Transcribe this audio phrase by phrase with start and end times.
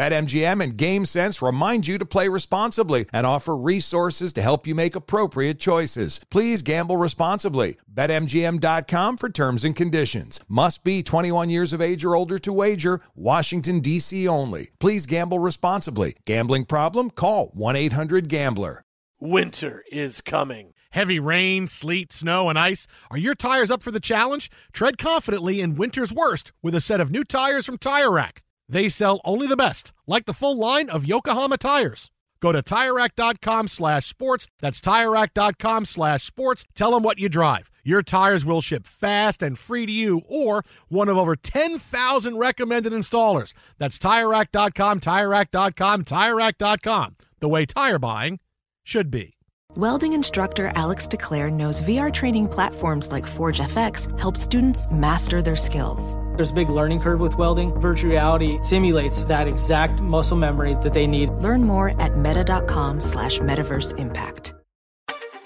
[0.00, 4.96] BetMGM and GameSense remind you to play responsibly and offer resources to help you make
[4.96, 6.22] appropriate choices.
[6.30, 7.76] Please gamble responsibly.
[7.92, 10.40] BetMGM.com for terms and conditions.
[10.48, 13.02] Must be 21 years of age or older to wager.
[13.14, 14.26] Washington, D.C.
[14.26, 14.70] only.
[14.78, 16.16] Please gamble responsibly.
[16.24, 17.10] Gambling problem?
[17.10, 18.82] Call 1 800 Gambler.
[19.20, 20.72] Winter is coming.
[20.92, 22.86] Heavy rain, sleet, snow, and ice.
[23.10, 24.50] Are your tires up for the challenge?
[24.72, 28.42] Tread confidently in winter's worst with a set of new tires from Tire Rack.
[28.70, 32.10] They sell only the best, like the full line of Yokohama tires.
[32.40, 34.46] Go to TireRack.com slash sports.
[34.60, 36.64] That's TireRack.com slash sports.
[36.74, 37.70] Tell them what you drive.
[37.82, 42.92] Your tires will ship fast and free to you or one of over 10,000 recommended
[42.92, 43.52] installers.
[43.78, 47.16] That's TireRack.com, TireRack.com, TireRack.com.
[47.40, 48.38] The way tire buying
[48.84, 49.34] should be.
[49.76, 55.56] Welding instructor Alex DeClaire knows VR training platforms like Forge FX help students master their
[55.56, 56.16] skills.
[56.36, 57.72] There's a big learning curve with welding.
[57.80, 61.30] Virtual reality simulates that exact muscle memory that they need.
[61.30, 64.54] Learn more at meta.com slash metaverse impact.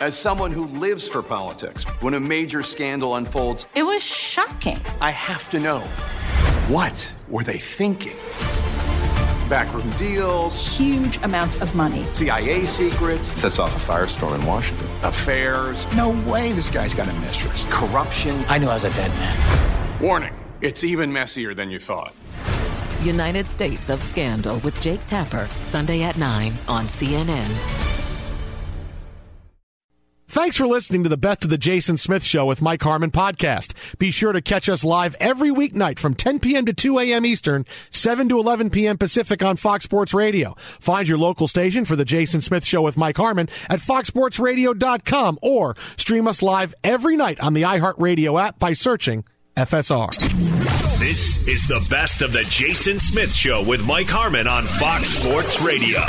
[0.01, 4.79] As someone who lives for politics, when a major scandal unfolds, it was shocking.
[5.01, 5.81] I have to know
[6.69, 8.17] what were they thinking?
[9.49, 15.87] Backroom deals, huge amounts of money, CIA secrets, sets off a firestorm in Washington, affairs.
[15.95, 17.65] No way this guy's got a mistress.
[17.71, 18.45] Corruption.
[18.49, 20.03] I knew I was a dead man.
[20.03, 20.35] Warning
[20.65, 22.15] it's even messier than you thought.
[23.03, 27.85] United States of Scandal with Jake Tapper, Sunday at 9 on CNN.
[30.35, 33.73] Thanks for listening to the Best of the Jason Smith Show with Mike Harmon podcast.
[33.99, 36.67] Be sure to catch us live every weeknight from 10 p.m.
[36.67, 37.25] to 2 a.m.
[37.25, 38.99] Eastern, 7 to 11 p.m.
[38.99, 40.57] Pacific on Fox Sports Radio.
[40.59, 45.77] Find your local station for the Jason Smith Show with Mike Harmon at foxsportsradio.com or
[45.97, 49.25] stream us live every night on the iHeartRadio app by searching
[49.57, 50.11] FSR.
[50.99, 55.61] This is the Best of the Jason Smith Show with Mike Harmon on Fox Sports
[55.61, 56.01] Radio.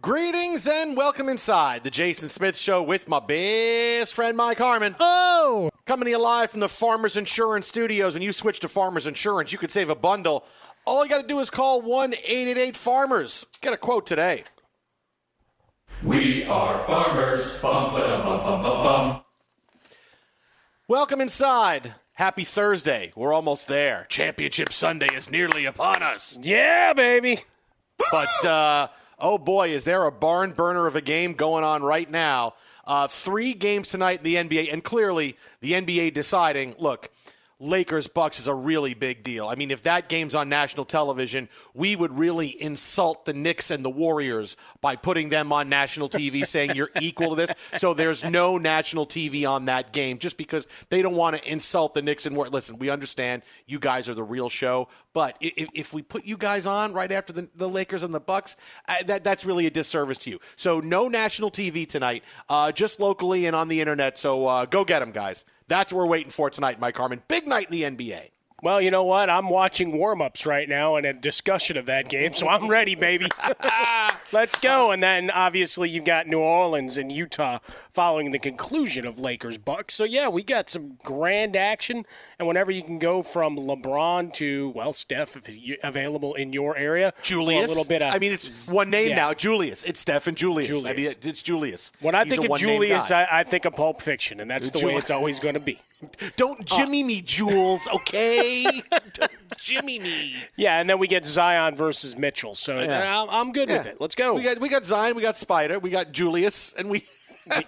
[0.00, 4.96] Greetings and welcome inside the Jason Smith Show with my best friend Mike Harmon.
[4.98, 5.70] Oh!
[5.86, 8.14] Coming to you live from the Farmers Insurance Studios.
[8.14, 10.44] When you switch to Farmers Insurance, you could save a bundle.
[10.84, 13.46] All you got to do is call 1 888 Farmers.
[13.60, 14.42] Get a quote today.
[16.02, 17.60] We are farmers.
[17.60, 19.19] Bum, bum, bum, bum,
[20.90, 21.94] Welcome inside.
[22.14, 23.12] Happy Thursday.
[23.14, 24.06] We're almost there.
[24.08, 26.36] Championship Sunday is nearly upon us.
[26.42, 27.38] Yeah, baby.
[28.10, 32.10] But, uh, oh boy, is there a barn burner of a game going on right
[32.10, 32.54] now.
[32.84, 37.08] Uh, three games tonight in the NBA, and clearly the NBA deciding look,
[37.62, 39.46] Lakers Bucks is a really big deal.
[39.46, 43.84] I mean, if that game's on national television, we would really insult the Knicks and
[43.84, 47.52] the Warriors by putting them on national TV saying you're equal to this.
[47.76, 51.92] So there's no national TV on that game just because they don't want to insult
[51.92, 52.54] the Knicks and Warriors.
[52.54, 56.38] Listen, we understand you guys are the real show, but if, if we put you
[56.38, 58.56] guys on right after the, the Lakers and the Bucks,
[58.88, 60.40] uh, that that's really a disservice to you.
[60.56, 64.16] So no national TV tonight, uh, just locally and on the internet.
[64.16, 65.44] So uh, go get them, guys.
[65.70, 67.22] That's what we're waiting for tonight, Mike Harmon.
[67.28, 68.30] Big night in the NBA.
[68.62, 69.30] Well, you know what?
[69.30, 72.94] I'm watching warm ups right now and a discussion of that game, so I'm ready,
[72.94, 73.26] baby.
[74.32, 74.90] Let's go.
[74.90, 77.58] And then obviously you've got New Orleans and Utah
[77.92, 79.94] following the conclusion of Lakers Bucks.
[79.94, 82.04] So yeah, we got some grand action.
[82.38, 85.50] And whenever you can go from LeBron to well, Steph, if
[85.82, 88.02] available in your area, Julius, a little bit.
[88.02, 89.16] Of, I mean, it's one name yeah.
[89.16, 89.34] now.
[89.34, 89.82] Julius.
[89.84, 90.68] It's Steph and Julius.
[90.68, 90.86] Julius.
[90.86, 91.92] I mean, it's Julius.
[92.00, 94.86] When I He's think of Julius, I, I, think of Pulp Fiction, and that's the
[94.86, 95.78] way it's always going to be.
[96.36, 97.86] Don't Jimmy uh, me, Jules.
[97.88, 98.82] Okay.
[99.14, 100.34] Don't Jimmy me.
[100.56, 102.54] Yeah, and then we get Zion versus Mitchell.
[102.54, 103.22] So yeah.
[103.22, 103.78] I'm, I'm, good yeah.
[103.78, 104.00] with it.
[104.00, 104.34] Let's go.
[104.34, 107.04] We got we got Zion, we got Spider, we got Julius, and we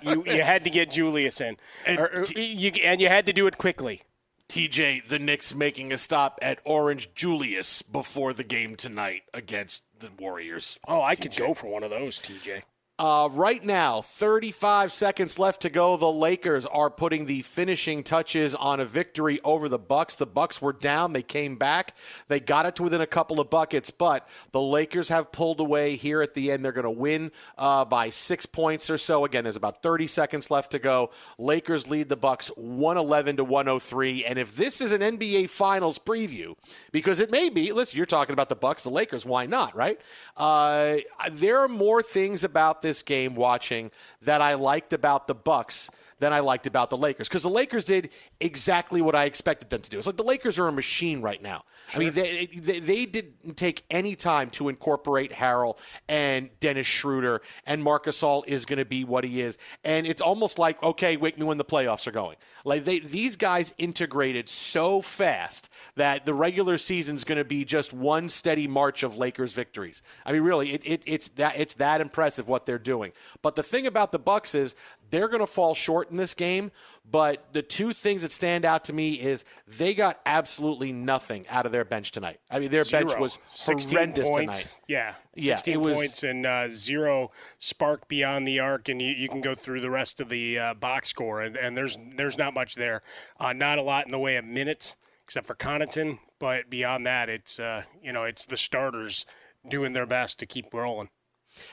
[0.02, 1.56] you you had to get Julius in,
[1.86, 4.02] and, or, or, you, and you had to do it quickly.
[4.48, 10.10] TJ, the Knicks making a stop at Orange Julius before the game tonight against the
[10.18, 10.78] Warriors.
[10.86, 11.20] Oh, I TJ.
[11.22, 12.62] could go for one of those, TJ.
[12.98, 15.96] Uh, right now, 35 seconds left to go.
[15.96, 20.14] The Lakers are putting the finishing touches on a victory over the Bucks.
[20.14, 21.96] The Bucks were down; they came back.
[22.28, 25.96] They got it to within a couple of buckets, but the Lakers have pulled away
[25.96, 26.62] here at the end.
[26.62, 29.24] They're going to win uh, by six points or so.
[29.24, 31.10] Again, there's about 30 seconds left to go.
[31.38, 34.24] Lakers lead the Bucks 111 to 103.
[34.26, 36.56] And if this is an NBA Finals preview,
[36.92, 39.24] because it may be, listen, you're talking about the Bucks, the Lakers.
[39.24, 39.74] Why not?
[39.74, 39.98] Right?
[40.36, 40.98] Uh,
[41.30, 43.90] there are more things about this this game watching
[44.20, 45.90] that I liked about the Bucks
[46.22, 48.10] than I liked about the Lakers because the Lakers did
[48.40, 49.98] exactly what I expected them to do.
[49.98, 51.64] It's like the Lakers are a machine right now.
[51.88, 52.00] Sure.
[52.00, 55.78] I mean, they, they, they didn't take any time to incorporate Harrell
[56.08, 59.58] and Dennis Schroeder, and Marc Gasol is going to be what he is.
[59.84, 62.36] And it's almost like, okay, wake me when the playoffs are going.
[62.64, 67.64] Like they, these guys integrated so fast that the regular season is going to be
[67.64, 70.02] just one steady march of Lakers victories.
[70.24, 73.10] I mean, really, it, it, it's that it's that impressive what they're doing.
[73.42, 74.76] But the thing about the Bucks is
[75.12, 76.72] they're going to fall short in this game.
[77.08, 81.66] But the two things that stand out to me is they got absolutely nothing out
[81.66, 82.40] of their bench tonight.
[82.50, 83.04] I mean, their zero.
[83.04, 84.62] bench was horrendous points.
[84.62, 84.80] tonight.
[84.88, 89.28] Yeah, yeah, 16 was, points and uh, zero spark beyond the arc, and you, you
[89.28, 92.54] can go through the rest of the uh, box score, and, and there's there's not
[92.54, 93.02] much there.
[93.38, 96.20] Uh, not a lot in the way of minutes, except for Connaughton.
[96.38, 99.26] But beyond that, it's uh, you know it's the starters
[99.68, 101.10] doing their best to keep rolling.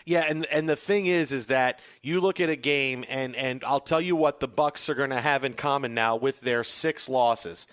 [0.06, 3.64] Yeah, and and the thing is, is that you look at a game, and and
[3.64, 6.64] I'll tell you what the Bucks are going to have in common now with their
[6.64, 7.68] six losses.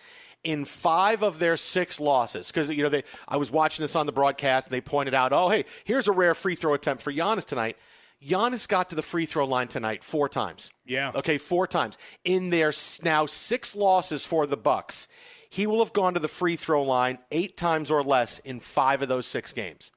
[0.45, 4.07] In five of their six losses, because you know they, I was watching this on
[4.07, 7.13] the broadcast, and they pointed out, oh hey, here's a rare free throw attempt for
[7.13, 7.77] Giannis tonight.
[8.25, 10.73] Giannis got to the free throw line tonight four times.
[10.87, 11.13] Yeah.
[11.15, 11.99] Okay, four times.
[12.25, 15.09] In their now six losses for the Bucks,
[15.51, 19.03] he will have gone to the free throw line eight times or less in five
[19.03, 19.93] of those six games.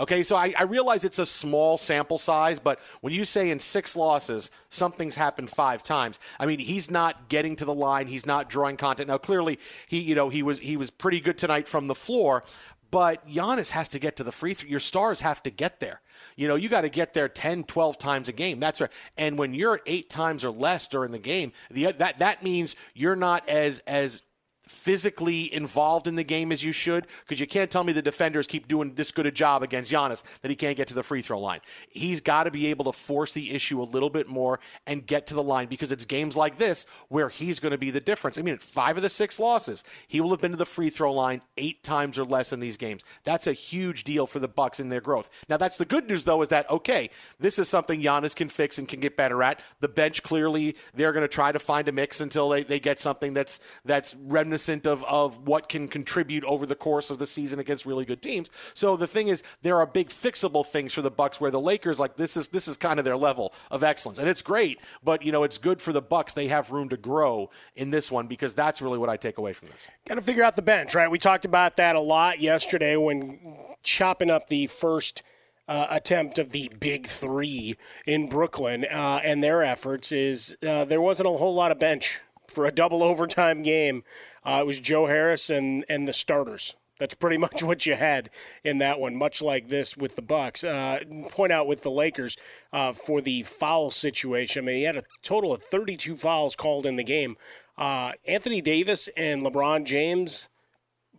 [0.00, 3.58] Okay, so I, I, realize it's a small sample size, but when you say in
[3.58, 6.20] six losses, something's happened five times.
[6.38, 8.06] I mean, he's not getting to the line.
[8.06, 9.08] He's not drawing content.
[9.08, 9.58] Now, clearly,
[9.88, 12.44] he you know he was he was pretty good tonight from the floor,
[12.92, 14.68] but Giannis has to get to the free throw.
[14.68, 16.00] Your stars have to get there.
[16.36, 18.60] You know, you got to get there 10, 12 times a game.
[18.60, 18.90] That's right.
[19.16, 23.16] And when you're eight times or less during the game, the, that that means you're
[23.16, 24.22] not as as
[24.68, 28.46] physically involved in the game as you should because you can't tell me the defenders
[28.46, 31.22] keep doing this good a job against Giannis that he can't get to the free
[31.22, 31.60] throw line.
[31.88, 35.26] He's got to be able to force the issue a little bit more and get
[35.28, 38.38] to the line because it's games like this where he's going to be the difference.
[38.38, 40.90] I mean, at five of the six losses, he will have been to the free
[40.90, 43.02] throw line eight times or less in these games.
[43.24, 45.30] That's a huge deal for the Bucks in their growth.
[45.48, 47.10] Now, that's the good news though, is that okay,
[47.40, 49.60] this is something Giannis can fix and can get better at.
[49.80, 52.98] The bench clearly they're going to try to find a mix until they, they get
[52.98, 57.26] something that's that's reminiscent reminiscent of, of what can contribute over the course of the
[57.26, 58.50] season against really good teams.
[58.74, 62.00] So the thing is, there are big fixable things for the Bucks where the Lakers
[62.00, 64.80] like this is this is kind of their level of excellence, and it's great.
[65.04, 66.34] But you know, it's good for the Bucks.
[66.34, 69.52] They have room to grow in this one because that's really what I take away
[69.52, 69.86] from this.
[70.06, 71.10] Got to figure out the bench, right?
[71.10, 73.38] We talked about that a lot yesterday when
[73.82, 75.22] chopping up the first.
[75.70, 77.76] Uh, attempt of the big three
[78.06, 82.20] in Brooklyn uh, and their efforts is uh, there wasn't a whole lot of bench
[82.50, 84.04] for a double overtime game.
[84.44, 86.74] Uh, it was Joe Harris and, and the starters.
[86.98, 88.30] That's pretty much what you had
[88.64, 90.64] in that one, much like this with the Bucks.
[90.64, 91.00] Uh,
[91.30, 92.36] point out with the Lakers
[92.72, 94.64] uh, for the foul situation.
[94.64, 97.36] I mean, he had a total of 32 fouls called in the game.
[97.76, 100.48] Uh, Anthony Davis and LeBron James,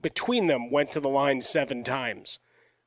[0.01, 2.39] between them, went to the line seven times.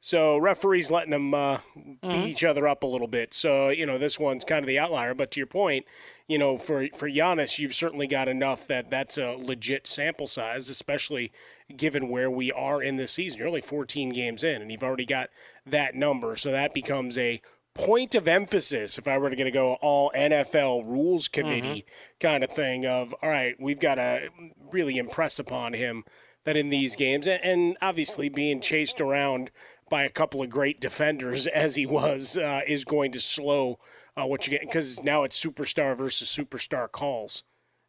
[0.05, 2.27] So referees letting them uh, beat mm-hmm.
[2.27, 3.33] each other up a little bit.
[3.33, 5.15] So you know this one's kind of the outlier.
[5.15, 5.87] But to your point,
[6.27, 10.69] you know for for Giannis, you've certainly got enough that that's a legit sample size,
[10.69, 11.31] especially
[11.77, 13.39] given where we are in this season.
[13.39, 15.31] You're only 14 games in, and you've already got
[15.65, 16.35] that number.
[16.35, 17.41] So that becomes a
[17.73, 22.19] point of emphasis if I were to go all NFL rules committee mm-hmm.
[22.19, 24.31] kind of thing of all right, we've got to
[24.73, 26.03] really impress upon him
[26.43, 29.53] that in these games, and obviously being chased around
[29.93, 33.79] by a couple of great defenders as he was uh, is going to slow
[34.17, 37.45] uh, what you get because now it's superstar versus superstar calls.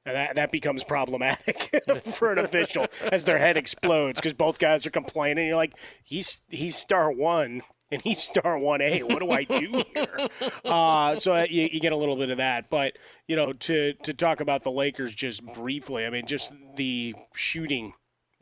[0.06, 1.72] And that, that becomes problematic
[2.04, 5.48] for an official as their head explodes because both guys are complaining.
[5.48, 9.04] You're like, he's he's star one and he's star one A.
[9.04, 10.28] What do I do here?
[10.66, 12.70] Uh, so you, you, get a little bit of that.
[12.70, 17.16] But you know, to to talk about the Lakers just briefly, I mean, just the
[17.34, 17.94] shooting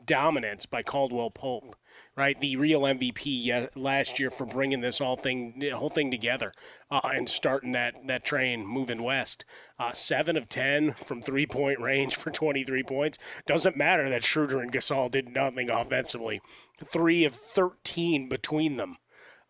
[0.04, 1.76] dominance by Caldwell Pope
[2.16, 2.38] right?
[2.40, 6.52] The real MVP last year for bringing this whole thing, whole thing together
[6.90, 9.44] uh, and starting that that train moving west.
[9.78, 13.18] Uh, seven of ten from three point range for 23 points.
[13.46, 16.40] Doesn't matter that Schroeder and Gasol did nothing offensively.
[16.84, 18.96] Three of 13 between them.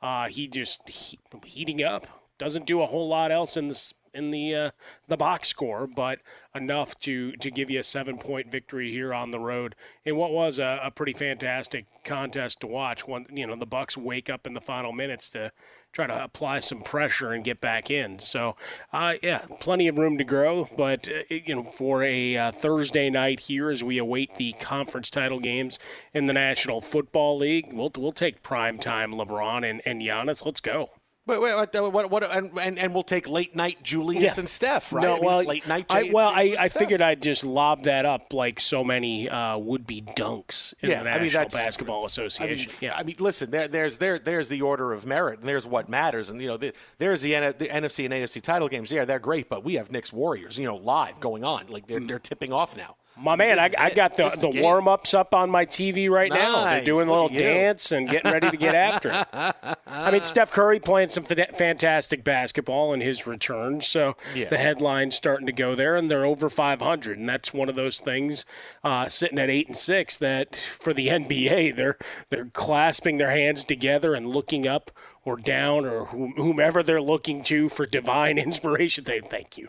[0.00, 2.07] Uh, he just he, heating up.
[2.38, 4.71] Doesn't do a whole lot else in the in the uh,
[5.09, 6.21] the box score, but
[6.54, 10.33] enough to to give you a seven point victory here on the road in what
[10.33, 13.07] was a, a pretty fantastic contest to watch.
[13.07, 15.52] One, you know, the Bucks wake up in the final minutes to
[15.92, 18.19] try to apply some pressure and get back in.
[18.19, 18.57] So,
[18.92, 20.69] uh, yeah, plenty of room to grow.
[20.76, 25.11] But uh, you know, for a uh, Thursday night here, as we await the conference
[25.11, 25.78] title games
[26.12, 30.45] in the National Football League, we'll we'll take prime time LeBron and and Giannis.
[30.45, 30.88] Let's go.
[31.25, 34.35] Wait, wait, what, what, what and, and, and, we'll take late night Julius yeah.
[34.38, 35.05] and Steph, right?
[35.05, 35.87] No, I mean, well, late night.
[35.88, 39.87] I, well, I, I figured I'd just lob that up like so many uh, would
[39.87, 42.71] be dunks in yeah, the National I mean, Basketball Association.
[42.71, 45.49] I mean, yeah, I mean, listen, there, there's there, there's the order of merit, and
[45.49, 48.69] there's what matters, and you know, the, there's the, N- the, NFC and AFC title
[48.69, 48.91] games.
[48.91, 52.00] Yeah, they're great, but we have Knicks Warriors, you know, live going on, like they're
[52.00, 52.97] they're tipping off now.
[53.16, 56.31] My man, I, I, got the, the, the warm ups up on my TV right
[56.31, 56.40] nice.
[56.40, 56.64] now.
[56.64, 59.76] They're doing a little dance and getting ready to get after it.
[59.87, 63.83] I mean, Steph Curry playing some fantastic basketball in his return.
[63.83, 64.49] So yeah.
[64.49, 67.19] the headline's starting to go there, and they're over 500.
[67.19, 68.47] And that's one of those things
[68.83, 71.99] uh, sitting at 8 and 6 that for the NBA, they're,
[72.31, 74.90] they're clasping their hands together and looking up
[75.25, 79.04] or down or whomever they're looking to for divine inspiration.
[79.04, 79.69] They thank you.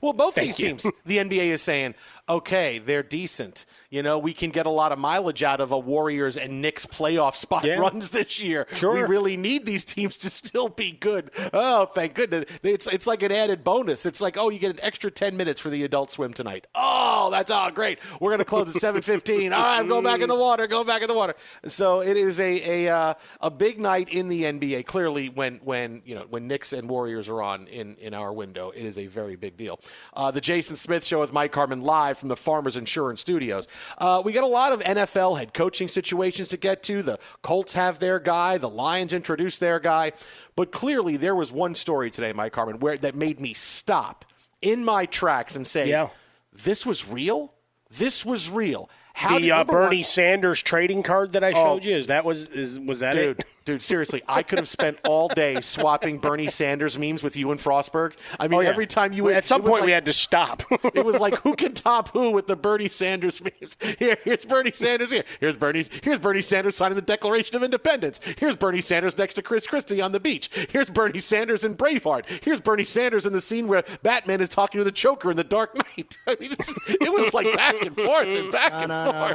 [0.00, 0.68] Well, both Thank these you.
[0.68, 1.94] teams, the NBA is saying,
[2.28, 3.66] okay, they're decent.
[3.90, 6.86] You know, we can get a lot of mileage out of a Warriors and Knicks
[6.86, 7.74] playoff spot Yeah.
[7.74, 8.66] runs this year.
[8.74, 8.94] Sure.
[8.94, 11.30] We really need these teams to still be good.
[11.52, 12.46] Oh, thank goodness.
[12.62, 14.06] It's, it's like an added bonus.
[14.06, 16.66] It's like, oh, you get an extra 10 minutes for the adult swim tonight.
[16.74, 17.98] Oh, that's all great.
[18.18, 19.52] We're going to close at 7.15.
[19.52, 20.66] All right, I'm going back in the water.
[20.66, 21.34] Go back in the water.
[21.66, 24.86] So it is a, a, uh, a big night in the NBA.
[24.86, 28.70] Clearly, when, when, you know, when Knicks and Warriors are on in, in our window,
[28.70, 29.80] it is a very big deal.
[30.14, 33.68] Uh, the Jason Smith Show with Mike Harmon live from the Farmers Insurance Studios.
[33.98, 37.02] Uh, we got a lot of NFL head coaching situations to get to.
[37.02, 38.58] The Colts have their guy.
[38.58, 40.12] The Lions introduced their guy.
[40.56, 44.24] But clearly, there was one story today, Mike Harmon, where that made me stop
[44.60, 46.08] in my tracks and say, Yeah.
[46.52, 47.54] "This was real.
[47.90, 51.52] This was real." How the did, uh, Bernie one- Sanders trading card that I Oh.
[51.74, 53.46] showed you is that was is was that dude, it?
[53.64, 57.60] dude, seriously, I could have spent all day swapping Bernie Sanders memes with you and
[57.60, 58.14] Frostberg.
[58.38, 58.68] I mean, Oh, yeah.
[58.68, 60.62] every time you Well, at some point like- we had to stop.
[60.94, 63.76] it was like who can top who with the Bernie Sanders memes.
[63.98, 65.10] Here, here's Bernie Sanders.
[65.10, 65.84] Here, here's Bernie.
[66.02, 68.20] Here's Bernie Sanders signing the Declaration of Independence.
[68.38, 70.50] Here's Bernie Sanders next to Chris Christie on the beach.
[70.70, 72.24] Here's Bernie Sanders in Braveheart.
[72.44, 75.44] Here's Bernie Sanders in the scene where Batman is talking to the Joker in The
[75.44, 76.16] Dark Knight.
[76.26, 79.32] I mean, it's, it was like back and forth and back and forth.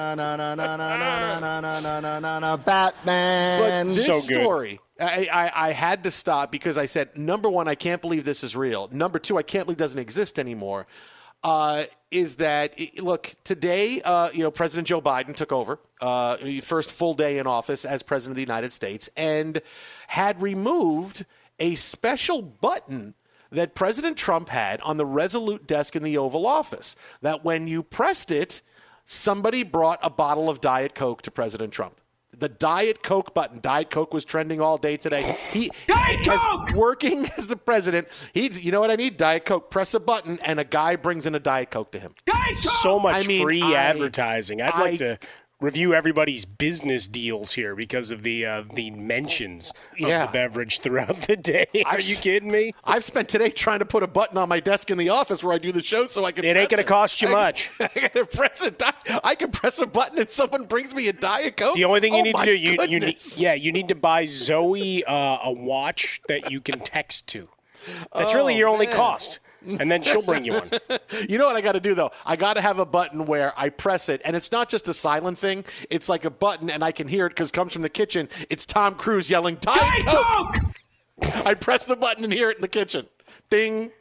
[2.66, 3.90] Batman.
[4.22, 8.26] Story, I, I, I had to stop because I said, number one, I can't believe
[8.26, 8.90] this is real.
[8.92, 10.88] Number two, I can't believe it doesn't exist anymore.
[11.44, 14.02] Uh, is that look today?
[14.02, 18.02] Uh, you know, President Joe Biden took over uh, first full day in office as
[18.02, 19.62] president of the United States and
[20.08, 21.26] had removed
[21.60, 23.14] a special button
[23.52, 26.96] that President Trump had on the Resolute desk in the Oval Office.
[27.22, 28.62] That when you pressed it,
[29.06, 32.02] somebody brought a bottle of Diet Coke to President Trump.
[32.40, 33.60] The Diet Coke button.
[33.62, 35.36] Diet Coke was trending all day today.
[35.52, 36.40] He, as
[36.76, 39.18] working as the president, he's you know what I need?
[39.18, 39.72] Diet Coke.
[39.72, 42.14] Press a button and a guy brings in a Diet Coke to him.
[42.54, 44.62] so much I mean, free I- advertising.
[44.62, 45.18] I'd like to
[45.60, 50.26] review everybody's business deals here because of the uh, the mentions of Yeah.
[50.28, 51.66] the beverage throughout the day.
[51.86, 52.74] Are I've- you kidding me?
[52.84, 55.54] I've spent today trying to put a button on my desk in the office where
[55.54, 56.46] I do the show so I can.
[56.46, 57.72] It ain't gonna cost you I- much.
[57.80, 61.14] I, gotta press a di- I can press a button and someone brings me a
[61.14, 61.76] Diet Coke.
[61.76, 63.96] The only thing you Oh need to do, you, you need, yeah, you need to
[63.96, 67.50] buy Zoe uh, a watch that you can text to.
[68.16, 68.96] That's really Oh, your only man.
[68.96, 69.40] cost,
[69.80, 70.72] and then she'll bring you one.
[71.30, 72.12] You know what I got to do though?
[72.26, 74.94] I got to have a button where I press it, and it's not just a
[74.94, 75.66] silent thing.
[75.90, 78.30] It's like a button, and I can hear it because it comes from the kitchen.
[78.50, 80.56] It's Tom Cruise yelling "Diet Coke!"
[81.46, 83.08] I press the button and hear it in the kitchen.
[83.50, 83.92] Ding.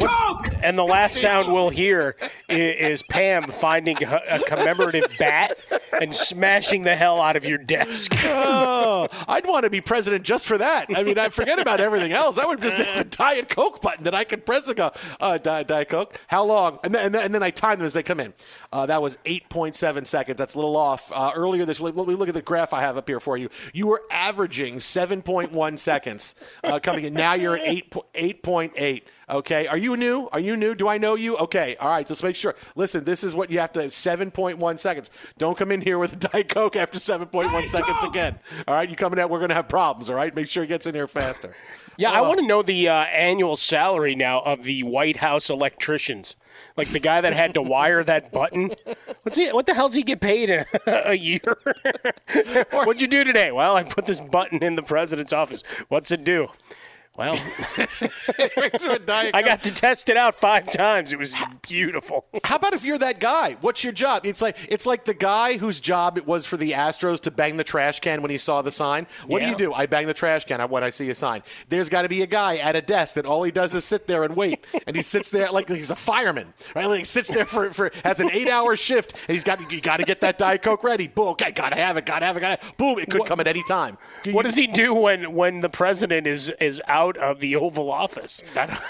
[0.00, 2.16] What's- and the last sound we'll hear
[2.48, 5.56] is, is Pam finding a, a commemorative bat
[6.00, 8.12] and smashing the hell out of your desk.
[8.30, 10.86] Oh, I'd want to be president just for that.
[10.94, 12.36] I mean, I forget about everything else.
[12.38, 15.38] I would just have a Diet Coke button that I could press and go, uh,
[15.38, 16.20] Diet, Diet Coke.
[16.26, 16.78] How long?
[16.82, 18.34] And then, and then, and then I time them as they come in.
[18.72, 20.36] Uh, that was 8.7 seconds.
[20.38, 21.12] That's a little off.
[21.14, 23.36] Uh, earlier this week, let me look at the graph I have up here for
[23.36, 23.50] you.
[23.72, 26.34] You were averaging 7.1 seconds
[26.64, 27.14] uh, coming in.
[27.14, 29.02] Now you're at 8, 8.8.
[29.30, 30.28] Okay, are you new?
[30.32, 30.74] Are you new?
[30.74, 31.36] Do I know you?
[31.36, 32.06] Okay, all right.
[32.06, 32.54] Just make sure.
[32.76, 33.82] Listen, this is what you have to.
[33.82, 35.10] have 7.1 seconds.
[35.36, 38.38] Don't come in here with a diet coke after 7.1 seconds again.
[38.66, 39.28] All right, you coming out?
[39.30, 40.08] We're gonna have problems.
[40.08, 41.54] All right, make sure he gets in here faster.
[41.98, 46.36] Yeah, I want to know the uh, annual salary now of the White House electricians.
[46.76, 48.70] Like the guy that had to wire that button.
[49.22, 49.48] What's he?
[49.48, 51.58] What the hell's he get paid in a year?
[52.70, 53.50] What'd you do today?
[53.50, 55.62] Well, I put this button in the president's office.
[55.88, 56.48] What's it do?
[57.18, 57.34] Well,
[59.34, 61.12] I got to test it out five times.
[61.12, 61.34] It was
[61.66, 62.24] beautiful.
[62.44, 63.56] How about if you're that guy?
[63.60, 64.24] What's your job?
[64.24, 67.56] It's like it's like the guy whose job it was for the Astros to bang
[67.56, 69.08] the trash can when he saw the sign.
[69.26, 69.46] What Yeah.
[69.46, 69.74] do you do?
[69.74, 71.42] I bang the trash can when I see a sign.
[71.68, 74.06] There's got to be a guy at a desk that all he does is sit
[74.06, 76.86] there and wait, and he sits there like he's a fireman, right?
[76.86, 79.80] Like he sits there for, for has an eight hour shift, and he's got you
[79.80, 81.08] got to get that diet coke ready.
[81.08, 82.60] Boom, okay, gotta have it, gotta have it, gotta.
[82.60, 82.78] Have it.
[82.78, 83.98] Boom, it could come at any time.
[84.26, 88.42] What does he do when, when the president is, is out of the Oval Office?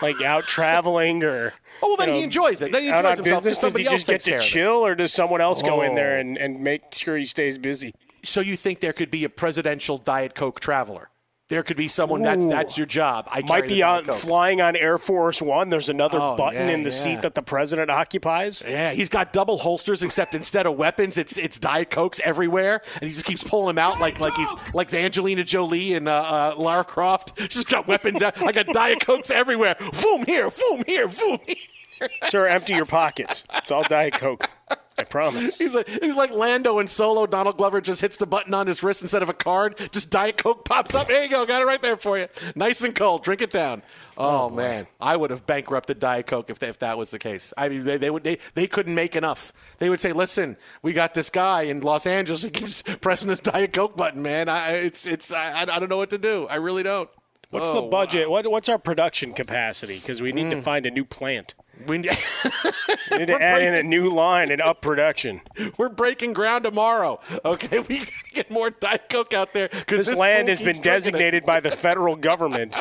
[0.02, 1.52] Like out traveling or.
[1.82, 2.72] Oh, well, then you he enjoys it.
[2.72, 3.25] Then he enjoys himself.
[3.44, 3.58] business.
[3.60, 4.46] Does he Somebody else just get to care of it.
[4.46, 6.20] chill or does someone else go in there Oh.
[6.20, 7.94] and, and make sure he stays busy?
[8.25, 11.08] So you think there could be a presidential diet coke traveler?
[11.49, 12.50] There could be someone that's Ooh.
[12.50, 13.26] that's your job.
[13.31, 15.71] I Might be on, flying on Air Force One.
[15.71, 16.95] There's another Oh, button yeah, in the yeah.
[16.97, 18.62] seat that the president occupies.
[18.67, 23.05] Yeah, he's got double holsters, except instead of weapons, it's it's diet cokes everywhere, and
[23.09, 26.55] he just keeps pulling them out like like he's like Angelina Jolie and uh, uh,
[26.61, 27.38] Lara Croft.
[27.49, 28.40] Just got weapons out.
[28.43, 29.76] I got diet cokes everywhere.
[30.02, 32.09] Boom here, boom here, boom here.
[32.25, 33.45] Sir, empty your pockets.
[33.55, 34.49] It's all Diet Coke.
[34.99, 35.59] I promise.
[35.59, 37.26] He's like he's like Lando in Solo.
[37.26, 39.78] Donald Glover just hits the button on his wrist instead of a card.
[39.93, 41.07] Just Diet Coke pops up.
[41.09, 41.47] There you go.
[41.47, 42.26] Got it right there for you.
[42.57, 43.23] Nice and cold.
[43.25, 43.83] Drink it down.
[44.21, 47.52] Oh, man, I would have bankrupted Diet Coke if, if that was the case.
[47.57, 49.52] I mean, they, they would they, they couldn't make enough.
[49.78, 52.43] They would say, "Listen, we got this guy in Los Angeles.
[52.43, 54.49] He keeps pressing this Diet Coke button, man.
[54.49, 56.47] I, it's it's I, I don't know what to do.
[56.50, 57.09] I really don't."
[57.50, 58.28] What's Oh, the budget?
[58.28, 59.95] What, what's our production capacity?
[59.99, 60.50] Because we need Mm.
[60.50, 61.55] to find a new plant.
[61.87, 62.11] We need,
[63.11, 65.40] We need to add in a new line and up production.
[65.76, 67.20] We're breaking ground tomorrow.
[67.44, 71.61] Okay, we get more Diet Coke out there because This, land has been designated by
[71.61, 72.80] the federal government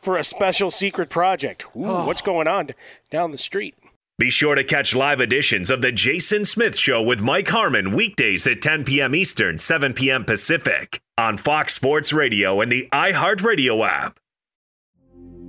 [0.00, 1.66] for a special secret project.
[1.76, 2.06] Ooh, Oh.
[2.06, 2.70] what's going on
[3.10, 3.74] down the street?
[4.18, 8.46] Be sure to catch live editions of The Jason Smith Show with Mike Harmon weekdays
[8.46, 9.14] at 10 p.m.
[9.14, 10.24] Eastern, 7 p.m.
[10.24, 14.18] Pacific on Fox Sports Radio and the iHeartRadio app.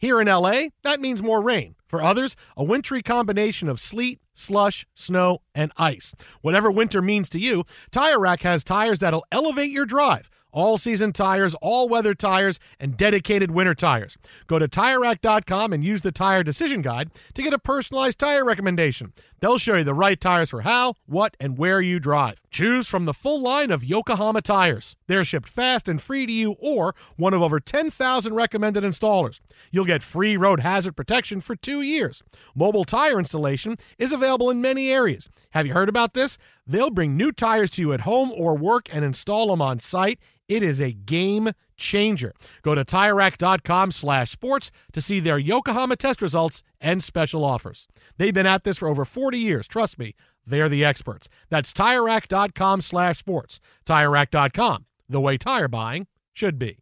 [0.00, 1.74] Here in LA, that means more rain.
[1.86, 6.14] For others, a wintry combination of sleet, slush, snow, and ice.
[6.40, 10.30] Whatever winter means to you, Tire Rack has tires that'll elevate your drive.
[10.52, 14.16] All season tires, all weather tires, and dedicated winter tires.
[14.46, 19.12] Go to TireRack.com and use the Tire Decision Guide to get a personalized tire recommendation.
[19.40, 22.42] They'll show you the right tires for how, what, and where you drive.
[22.50, 24.96] Choose from the full line of Yokohama tires.
[25.06, 29.40] They're shipped fast and free to you or one of over 10,000 recommended installers.
[29.70, 32.22] You'll get free road hazard protection for two years.
[32.54, 35.28] Mobile tire installation is available in many areas.
[35.50, 36.36] Have you heard about this?
[36.70, 40.20] They'll bring new tires to you at home or work and install them on site.
[40.48, 42.32] It is a game changer.
[42.62, 47.88] Go to TireRack.com slash sports to see their Yokohama test results and special offers.
[48.18, 49.66] They've been at this for over 40 years.
[49.66, 50.14] Trust me,
[50.46, 51.28] they're the experts.
[51.48, 53.58] That's TireRack.com slash sports.
[53.84, 56.78] TireRack.com, the way tire buying should be.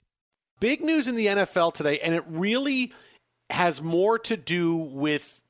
[0.61, 2.92] Big news in the NFL today, and it really
[3.48, 5.40] has more to do with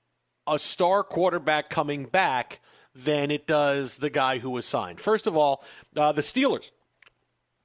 [0.46, 2.60] a star quarterback coming back
[2.98, 5.00] than it does the guy who was signed.
[5.00, 5.64] First of all,
[5.96, 6.70] uh, the Steelers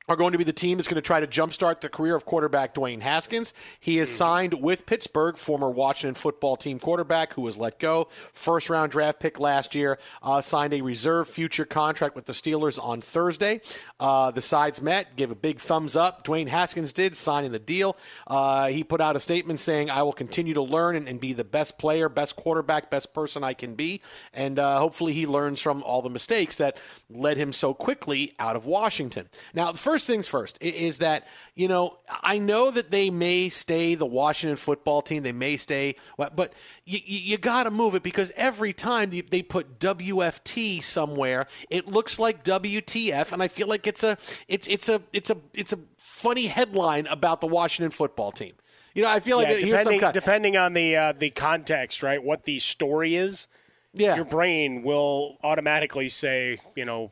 [0.09, 2.25] are going to be the team that's going to try to jumpstart the career of
[2.25, 3.53] quarterback Dwayne Haskins.
[3.79, 8.09] He is signed with Pittsburgh, former Washington football team quarterback who was let go.
[8.33, 12.83] First round draft pick last year, uh, signed a reserve future contract with the Steelers
[12.83, 13.61] on Thursday.
[13.99, 16.25] Uh, the sides met, gave a big thumbs up.
[16.25, 17.95] Dwayne Haskins did, signing the deal.
[18.27, 21.31] Uh, he put out a statement saying, I will continue to learn and, and, be
[21.31, 24.01] the best player, best quarterback, best person I can be.
[24.33, 26.75] And uh, hopefully he learns from all the mistakes that
[27.09, 29.29] led him so quickly out of Washington.
[29.53, 33.95] Now, the first things first is that, you know, I know that they may stay
[33.95, 35.23] the Washington football team.
[35.23, 36.53] They may stay, but
[36.86, 42.19] you, you got to move it because every time they put WFT somewhere, it looks
[42.19, 43.32] like WTF.
[43.32, 47.08] And I feel like it's a, it's, it's a, it's a, it's a funny headline
[47.08, 48.53] about the Washington football team.
[48.93, 52.23] You know, I feel like yeah, depending, kind depending on the uh, the context, right?
[52.23, 53.47] What the story is,
[53.93, 54.15] yeah.
[54.15, 57.12] your brain will automatically say, you know,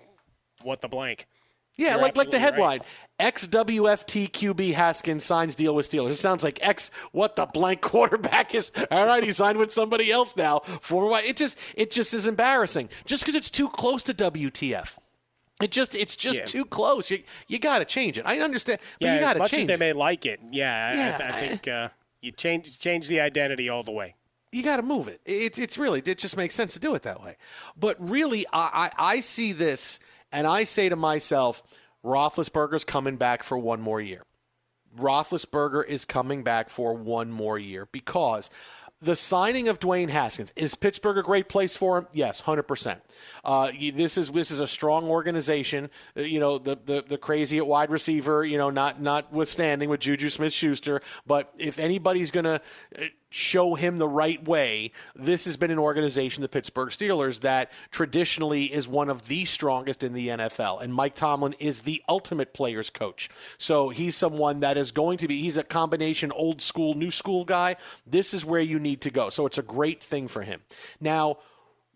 [0.62, 1.28] what the blank.
[1.82, 2.80] Yeah, You're like like the headline.
[2.80, 2.88] Right.
[3.20, 6.12] Ex QB Haskins signs deal with Steelers.
[6.12, 8.72] It sounds like X what the blank quarterback is.
[8.92, 10.60] All right, he signed with somebody else now.
[10.60, 12.90] Former it just it just is embarrassing.
[13.06, 14.98] Just because it's too close to WTF.
[15.62, 16.46] It just it's just yeah.
[16.46, 17.10] too close.
[17.10, 18.26] You you got to change it.
[18.26, 19.46] I understand, but yeah, you got to change.
[19.46, 21.90] As much as they may like it, yeah, yeah I, I think uh,
[22.22, 24.16] you change change the identity all the way
[24.52, 25.22] you got to move it.
[25.26, 27.38] It's it's really it just makes sense to do it that way.
[27.78, 30.00] But really, I, I, I see this
[30.32, 31.64] and I say to myself,
[32.04, 34.24] Roethlisberger's coming back for one more year.
[34.98, 38.50] Roethlisberger is coming back for one more year because
[39.02, 42.08] the signing of Dwayne Haskins is Pittsburgh a great place for him?
[42.14, 43.02] Yes, hundred uh, percent.
[43.96, 45.90] This is this is a strong organization.
[46.16, 48.46] Uh, you know the, the the crazy at wide receiver.
[48.46, 52.62] You know not notwithstanding with Juju Smith Schuster, but if anybody's to
[53.00, 54.92] uh, show him the right way.
[55.16, 60.04] This has been an organization, the Pittsburgh Steelers, that traditionally is one of the strongest
[60.04, 60.84] in the NFL.
[60.84, 63.30] And Mike Tomlin is the ultimate players coach.
[63.58, 67.46] So he's someone that is going to be, he's a combination old school, new school
[67.46, 67.78] guy.
[68.06, 69.30] This is where you need to go.
[69.30, 70.62] So it's a great thing for him.
[71.00, 71.38] Now,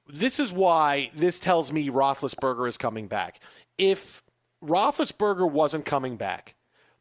[0.07, 3.39] this is why this tells me Roethlisberger is coming back.
[3.77, 4.23] If
[4.63, 6.55] Roethlisberger wasn't coming back,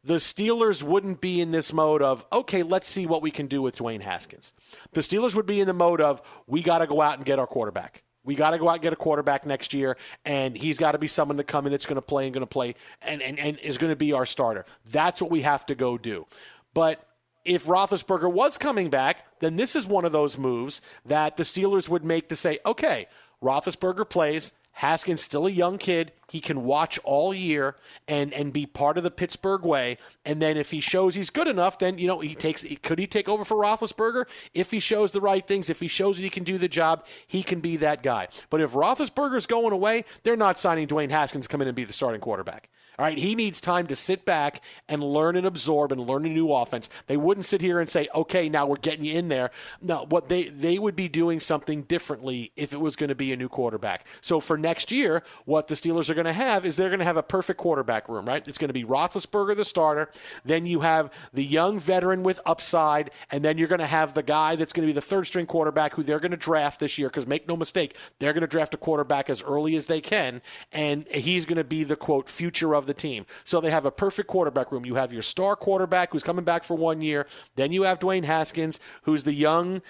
[0.05, 3.61] the Steelers wouldn't be in this mode of, okay, let's see what we can do
[3.61, 4.53] with Dwayne Haskins.
[4.93, 7.39] The Steelers would be in the mode of, we got to go out and get
[7.39, 8.03] our quarterback.
[8.23, 10.99] We got to go out and get a quarterback next year, and he's got to
[10.99, 13.39] be someone to come in that's going to play and going to play and, and,
[13.39, 14.65] and is going to be our starter.
[14.91, 16.27] That's what we have to go do.
[16.75, 17.03] But
[17.43, 21.89] if Roethlisberger was coming back, then this is one of those moves that the Steelers
[21.89, 23.07] would make to say, okay,
[23.41, 26.11] Roethlisberger plays, Haskins still a young kid.
[26.29, 27.75] He can watch all year
[28.09, 29.97] and and be part of the Pittsburgh way.
[30.25, 32.65] And then if he shows he's good enough, then you know he takes.
[32.83, 35.69] Could he take over for Roethlisberger if he shows the right things?
[35.69, 38.27] If he shows that he can do the job, he can be that guy.
[38.49, 41.85] But if Roethlisberger's going away, they're not signing Dwayne Haskins to come in and be
[41.85, 42.69] the starting quarterback.
[42.97, 46.29] All right, he needs time to sit back and learn and absorb and learn a
[46.29, 46.89] new offense.
[47.07, 50.29] They wouldn't sit here and say, "Okay, now we're getting you in there." No, what
[50.29, 53.49] they they would be doing something differently if it was going to be a new
[53.49, 54.05] quarterback.
[54.21, 57.05] So for next year, what the Steelers are going to have is they're going to
[57.05, 58.47] have a perfect quarterback room, right?
[58.47, 60.09] It's going to be Roethlisberger the starter,
[60.43, 64.23] then you have the young veteran with upside, and then you're going to have the
[64.23, 66.97] guy that's going to be the third string quarterback who they're going to draft this
[66.97, 67.09] year.
[67.09, 70.41] Because make no mistake, they're going to draft a quarterback as early as they can,
[70.71, 73.25] and he's going to be the quote future of the team.
[73.43, 74.85] So they have a perfect quarterback room.
[74.85, 77.27] You have your star quarterback who's coming back for one year.
[77.55, 79.81] Then you have Dwayne Haskins, who's the young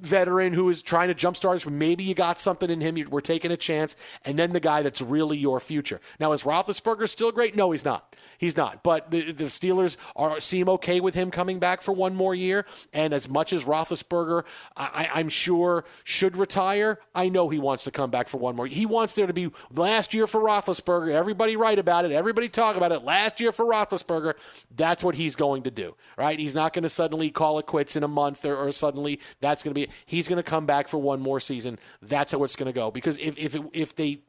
[0.00, 1.66] veteran who is trying to jumpstart us.
[1.66, 2.96] Maybe you got something in him.
[3.10, 3.96] We're taking a chance.
[4.24, 6.00] And then the guy that's really your future.
[6.20, 7.56] Now, is Roethlisberger still great?
[7.56, 8.14] No, he's not.
[8.38, 8.82] He's not.
[8.82, 12.66] But the, the Steelers are seem okay with him coming back for one more year.
[12.92, 14.44] And as much as Roethlisberger,
[14.76, 18.66] I, I'm sure, should retire, I know he wants to come back for one more.
[18.66, 21.10] He wants there to be last year for Roethlisberger.
[21.10, 22.12] Everybody write about it.
[22.12, 23.02] Everybody talk about it.
[23.02, 24.34] Last year for Roethlisberger.
[24.74, 26.38] That's what he's going to do, right?
[26.38, 29.62] He's not going to suddenly call it quits in a month or, or suddenly that's
[29.62, 31.78] going to be he's going to come back for one more season.
[32.02, 32.90] That's how it's going to go.
[32.90, 34.20] Because if if if they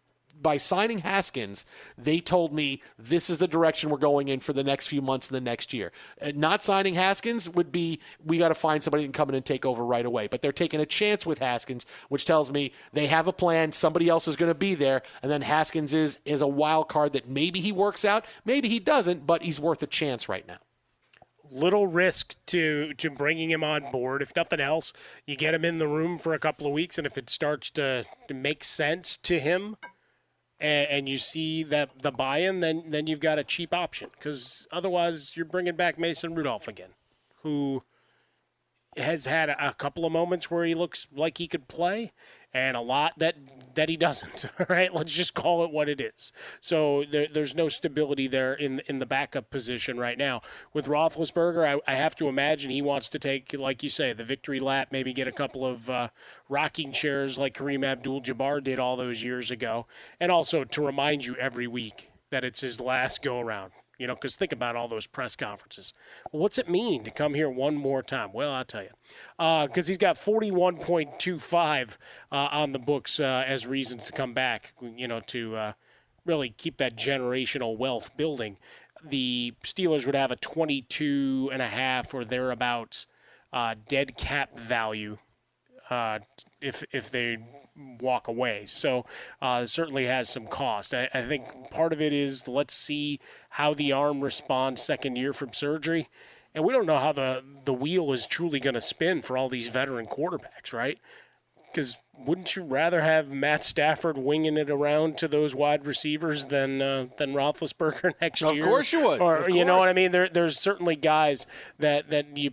[0.41, 1.65] by signing Haskins,
[1.98, 5.30] they told me this is the direction we're going in for the next few months
[5.30, 5.91] and the next year.
[6.22, 9.46] Uh, not signing Haskins would be we got to find somebody can come in and
[9.46, 10.28] take over right away.
[10.28, 13.72] But they're taking a chance with Haskins, which tells me they have a plan.
[13.72, 17.13] Somebody else is going to be there, and then Haskins is is a wild card
[17.13, 20.58] that maybe he works out, maybe he doesn't, but he's worth a chance right now
[21.52, 24.22] little risk to to bringing him on board.
[24.22, 24.94] If nothing else,
[25.26, 27.70] you get him in the room for a couple of weeks, and if it starts
[27.72, 29.78] to, to make sense to him,
[30.60, 34.10] and, and you see that the buy-in, then then you've got a cheap option.
[34.12, 36.96] Because otherwise, you're bringing back Mason Rudolph again,
[37.44, 37.84] who
[38.98, 42.14] has had a, a couple of moments where he looks like he could play,
[42.54, 43.36] and a lot that
[43.76, 44.46] that he doesn't.
[44.68, 44.94] Right?
[44.94, 46.32] Let's just call it what it is.
[46.60, 50.42] So there, there's no stability there in in the backup position right now.
[50.74, 54.24] With Roethlisberger, I, I, have to imagine he wants to take, like you say, the
[54.24, 56.08] victory lap, maybe get a couple of uh,
[56.50, 59.86] rocking chairs like Kareem Abdul-Jabbar did all those years ago,
[60.20, 63.72] and also to remind you every week that it's his last go around.
[63.98, 65.94] You know, because think about all those press conferences.
[66.32, 68.32] Well, what's it mean to come here one more time?
[68.34, 68.90] Well, I'll tell you.
[69.38, 71.98] Because uh, he's got 41.25
[72.32, 75.74] uh, on the books uh, as reasons to come back, you know, to uh,
[76.26, 78.58] really keep that generational wealth building.
[79.04, 83.08] The Steelers would have a 22 and a half or thereabouts
[83.54, 85.18] uh, dead cap value
[85.90, 86.20] uh,
[86.62, 87.38] if if they
[88.00, 88.66] walk away.
[88.66, 89.06] So
[89.42, 90.94] uh, certainly has some cost.
[90.94, 95.34] I, I, think part of it is let's see how the arm responds second year
[95.34, 96.08] from surgery.
[96.54, 99.50] And we don't know how the, the wheel is truly going to spin for all
[99.50, 101.00] these veteran quarterbacks, right?
[101.70, 106.82] Because wouldn't you rather have Matt Stafford winging it around to those wide receivers than
[106.82, 108.64] uh, than Roethlisberger next of year?
[108.64, 109.20] Of course you would.
[109.20, 110.12] Or you know what I mean?
[110.12, 111.46] There, there's certainly guys
[111.80, 112.52] that that you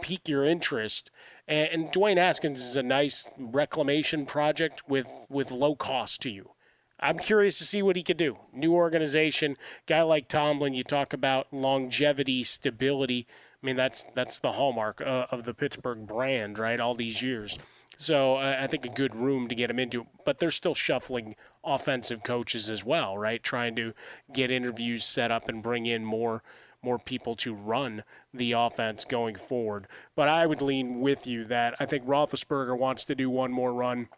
[0.00, 1.10] pique your interest
[1.52, 6.52] and, and Dwayne Haskins is a nice reclamation project with, with low cost to you.
[6.98, 8.38] I'm curious to see what he could do.
[8.54, 10.72] New organization, guy like Tomlin.
[10.72, 13.26] You talk about longevity, stability.
[13.62, 16.78] I mean, that's that's the hallmark uh, of the Pittsburgh brand, right?
[16.78, 17.58] All these years.
[17.96, 20.06] So uh, I think a good room to get him into.
[20.24, 21.34] But they're still shuffling
[21.64, 23.42] offensive coaches as well, right?
[23.42, 23.94] Trying to
[24.32, 26.44] get interviews set up and bring in more
[26.82, 28.02] more people to run
[28.34, 29.86] the offense going forward.
[30.14, 33.72] But I would lean with you that I think Roethlisberger wants to do one more
[33.72, 34.08] run.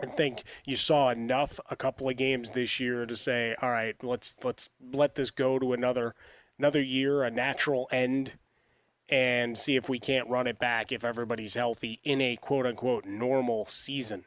[0.00, 3.96] I think you saw enough a couple of games this year to say, all right,
[4.02, 6.14] let's let's let this go to another
[6.58, 8.34] another year, a natural end,
[9.08, 13.06] and see if we can't run it back if everybody's healthy in a quote unquote
[13.06, 14.24] normal season.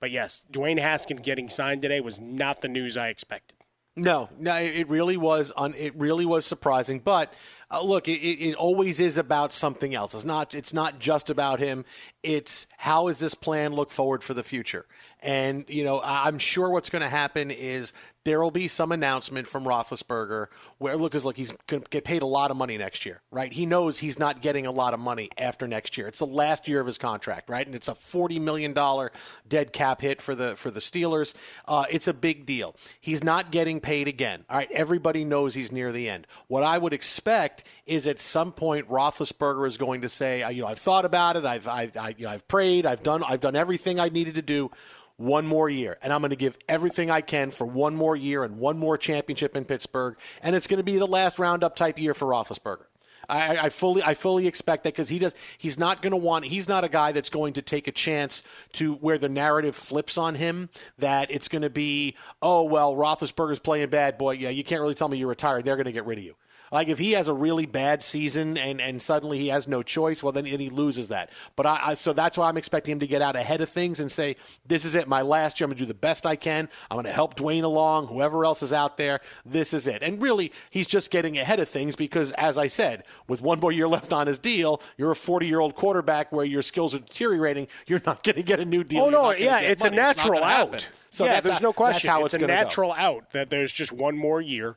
[0.00, 3.63] But yes, Dwayne Haskins getting signed today was not the news I expected.
[3.96, 5.52] No, no, it really was.
[5.56, 6.98] Un, it really was surprising.
[6.98, 7.32] But
[7.74, 10.14] uh, look, it, it always is about something else.
[10.14, 10.54] It's not.
[10.54, 11.84] It's not just about him.
[12.22, 14.86] It's how is this plan look forward for the future?
[15.22, 17.92] And you know, I'm sure what's going to happen is
[18.24, 20.46] there will be some announcement from Roethlisberger
[20.78, 23.20] where look is look he's going to get paid a lot of money next year,
[23.30, 23.52] right?
[23.52, 26.08] He knows he's not getting a lot of money after next year.
[26.08, 27.66] It's the last year of his contract, right?
[27.66, 29.12] And it's a forty million dollar
[29.46, 31.34] dead cap hit for the for the Steelers.
[31.66, 32.74] Uh, it's a big deal.
[33.00, 34.44] He's not getting paid again.
[34.48, 36.26] All right, everybody knows he's near the end.
[36.48, 40.68] What I would expect is at some point Roethlisberger is going to say, you know,
[40.68, 41.44] I've thought about it.
[41.44, 42.86] I've I've I, you know, I've prayed.
[42.86, 44.70] I've done I've done everything I needed to do
[45.16, 48.42] one more year, and I'm going to give everything I can for one more year
[48.42, 51.98] and one more championship in Pittsburgh, and it's going to be the last roundup type
[51.98, 52.86] year for Roethlisberger.
[53.28, 55.34] I, I fully, I fully expect that because he does.
[55.56, 56.44] He's not going to want.
[56.44, 58.42] He's not a guy that's going to take a chance
[58.74, 60.68] to where the narrative flips on him.
[60.98, 64.32] That it's going to be, oh well, Roethlisberger's playing bad, boy.
[64.32, 65.64] Yeah, you can't really tell me you're retired.
[65.64, 66.34] They're going to get rid of you.
[66.74, 70.24] Like if he has a really bad season and, and suddenly he has no choice,
[70.24, 71.30] well then, then he loses that.
[71.54, 74.00] But I, I, so that's why I'm expecting him to get out ahead of things
[74.00, 74.34] and say,
[74.66, 75.66] this is it, my last year.
[75.66, 76.68] I'm gonna do the best I can.
[76.90, 79.20] I'm gonna help Dwayne along, whoever else is out there.
[79.46, 80.02] This is it.
[80.02, 83.70] And really, he's just getting ahead of things because, as I said, with one more
[83.70, 86.98] year left on his deal, you're a 40 year old quarterback where your skills are
[86.98, 87.68] deteriorating.
[87.86, 89.04] You're not gonna get a new deal.
[89.04, 89.96] Oh no, yeah, it's money.
[89.96, 90.88] a natural it's out.
[91.10, 92.08] So yeah, that's there's no question.
[92.08, 92.96] That's how it's, it's, a natural go.
[92.96, 94.74] out that there's just one more year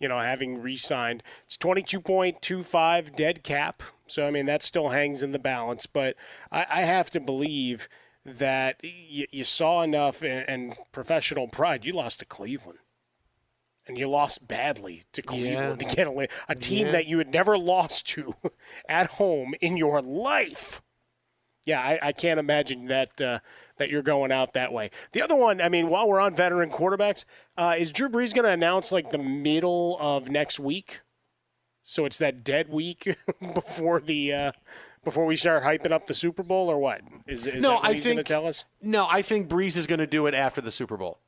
[0.00, 1.22] you know, having re-signed.
[1.44, 3.82] It's 22.25 dead cap.
[4.06, 5.86] So, I mean, that still hangs in the balance.
[5.86, 6.16] But
[6.52, 7.88] I, I have to believe
[8.24, 11.84] that you, you saw enough and, and, professional pride.
[11.84, 12.78] You lost to Cleveland.
[13.86, 15.88] And you lost badly to Cleveland Yeah.
[15.88, 16.92] to get a, a team Yeah.
[16.92, 18.34] that you had never lost to
[18.88, 20.80] at home in your life.
[21.66, 23.38] Yeah, I, I can't imagine that uh,
[23.78, 24.90] that you're going out that way.
[25.12, 27.24] The other one, I mean, while we're on veteran quarterbacks,
[27.56, 31.00] uh, is Drew Brees going to announce like the middle of next week?
[31.82, 33.16] So it's that dead week
[33.54, 34.52] before the uh,
[35.04, 37.02] before we start hyping up the Super Bowl, or what?
[37.26, 38.64] Is, is no, that what I he's going to think tell us?
[38.82, 41.18] No, I think Brees is going to do it after the Super Bowl.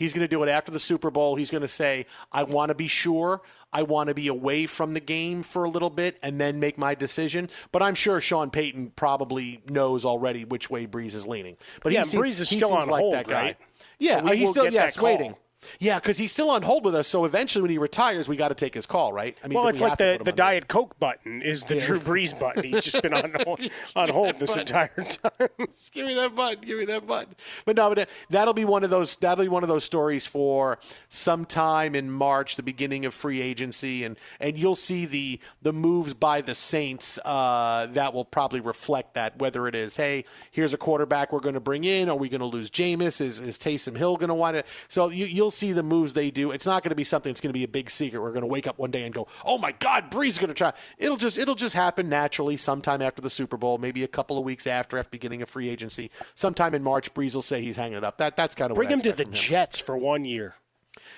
[0.00, 1.36] He's going to do it after the Super Bowl.
[1.36, 3.42] He's going to say, "I want to be sure.
[3.70, 6.78] I want to be away from the game for a little bit, and then make
[6.78, 11.58] my decision." But I'm sure Sean Payton probably knows already which way Brees is leaning.
[11.82, 13.42] But Yeah, he seems, Brees is still on like hold, that guy.
[13.42, 13.56] right?
[13.98, 15.34] Yeah, So uh, he's still yes waiting.
[15.78, 17.06] Yeah, because he's still on hold with us.
[17.06, 19.36] So eventually, when he retires, we got to take his call, right?
[19.44, 21.86] I mean, well, it's like the, the Diet Coke button is the Yeah.
[21.86, 22.64] Drew Brees button.
[22.64, 23.60] He's just been on hold,
[23.96, 25.48] on hold this entire time.
[25.92, 26.64] give me that button.
[26.64, 27.34] Give me that button.
[27.66, 29.16] But no, but that- that'll be one of those.
[29.16, 30.78] That'll be one of those stories for
[31.10, 36.14] sometime in March, the beginning of free agency, and and you'll see the the moves
[36.14, 39.38] by the Saints uh, that will probably reflect that.
[39.38, 42.08] Whether it is, hey, here's a quarterback we're going to bring in.
[42.08, 43.20] Are we going to lose Jameis?
[43.20, 44.64] Is is Taysom Hill going to want to?
[44.88, 46.50] So you, you'll see the moves they do.
[46.50, 48.20] It's not going to be something that's going to be a big secret.
[48.20, 50.48] We're going to wake up one day and go, oh my God, Brees is going
[50.48, 50.72] to try.
[50.98, 54.44] It'll just it'll just happen naturally sometime after the Super Bowl, maybe a couple of
[54.44, 56.10] weeks after, after beginning of free agency.
[56.34, 58.18] Sometime in March, Brees will say he's hanging it up.
[58.18, 59.32] That that's kind of Bring him to the him.
[59.32, 60.54] Jets for one year.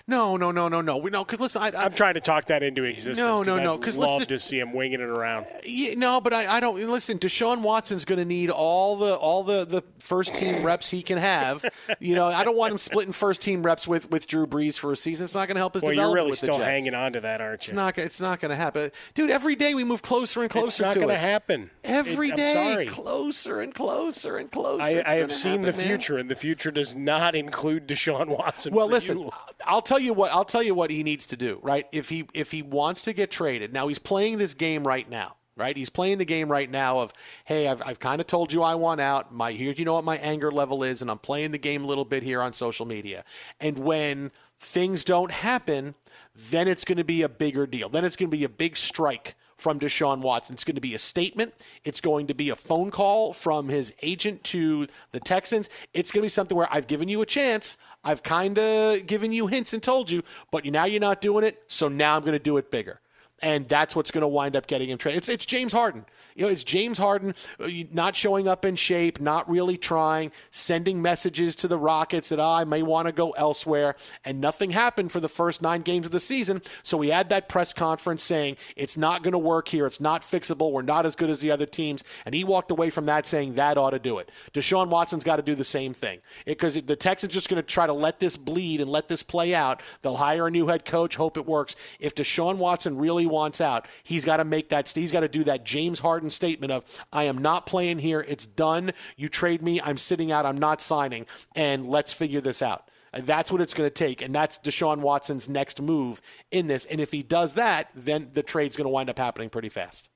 [0.06, 0.96] No, no, no, no, no.
[0.96, 3.18] We no because listen, I, I, I'm trying to talk that into existence.
[3.18, 5.44] No, no, no, I'd 'cause love listen- to see him winging it around.
[5.46, 7.18] Uh, yeah, no, but I, I don't listen.
[7.18, 11.18] Deshaun Watson's going to need all the all the, the first team reps he can
[11.18, 11.64] have.
[12.00, 14.92] You know, I don't want him splitting first team reps with, with Drew Brees for
[14.92, 15.24] a season.
[15.24, 17.62] It's not going to help his Well, you're really still hanging on to that, aren't
[17.66, 17.70] you?
[17.70, 17.96] It's not.
[17.98, 19.30] It's not going to happen, dude.
[19.30, 21.70] Every day we move closer and closer it's not to going to happen.
[21.84, 24.82] Every It- day, closer and closer and closer.
[24.82, 25.86] I, I have seen the happen, man.
[25.88, 28.74] future, and the future does not include Deshaun Watson.
[28.74, 29.30] Well, listen, you.
[29.64, 30.32] I'll tell you what.
[30.32, 31.58] I'll tell you what he needs to do.
[31.62, 31.86] Right?
[31.92, 35.36] If he if he wants to get traded, now he's playing this game right now.
[35.54, 35.76] Right?
[35.76, 37.12] He's playing the game right now of,
[37.44, 39.34] hey, I've, I've kind of told you I want out.
[39.34, 41.86] My here, you know what my anger level is, and I'm playing the game a
[41.86, 43.22] little bit here on social media.
[43.60, 45.94] And when things don't happen,
[46.34, 47.90] then it's going to be a bigger deal.
[47.90, 50.54] Then it's going to be a big strike from Deshaun Watson.
[50.54, 51.54] It's going to be a statement.
[51.84, 55.70] It's going to be a phone call from his agent to the Texans.
[55.94, 57.78] It's going to be something where I've given you a chance.
[58.02, 61.62] I've kind of given you hints and told you, but now you're not doing it.
[61.68, 63.00] So now I'm going to do it bigger.
[63.42, 65.18] And that's what's going to wind up getting him traded.
[65.18, 66.04] It's, it's James Harden.
[66.34, 71.02] You know, it's James Harden uh, not showing up in shape, not really trying, sending
[71.02, 75.12] messages to the Rockets that "Ah, I may want to go elsewhere, and nothing happened
[75.12, 76.62] for the first nine games of the season.
[76.82, 80.22] So we had that press conference saying it's not going to work here, it's not
[80.22, 83.26] fixable, we're not as good as the other teams, and he walked away from that
[83.26, 84.30] saying that ought to do it.
[84.54, 87.86] Deshaun Watson's got to do the same thing because the Texans just going to try
[87.86, 89.82] to let this bleed and let this play out.
[90.02, 91.76] They'll hire a new head coach, hope it works.
[92.00, 94.88] If Deshaun Watson really wants out, he's got to make that.
[94.92, 98.24] He's got to do that James Harden statement of "I am not playing here.
[98.28, 98.92] It's done.
[99.16, 99.80] You trade me.
[99.80, 100.46] I'm sitting out.
[100.46, 104.22] I'm not signing, and let's figure this out." And that's what it's going to take,
[104.22, 106.86] and that's Deshaun Watson's next move in this.
[106.86, 110.08] And if he does that, then the trade's going to wind up happening pretty fast.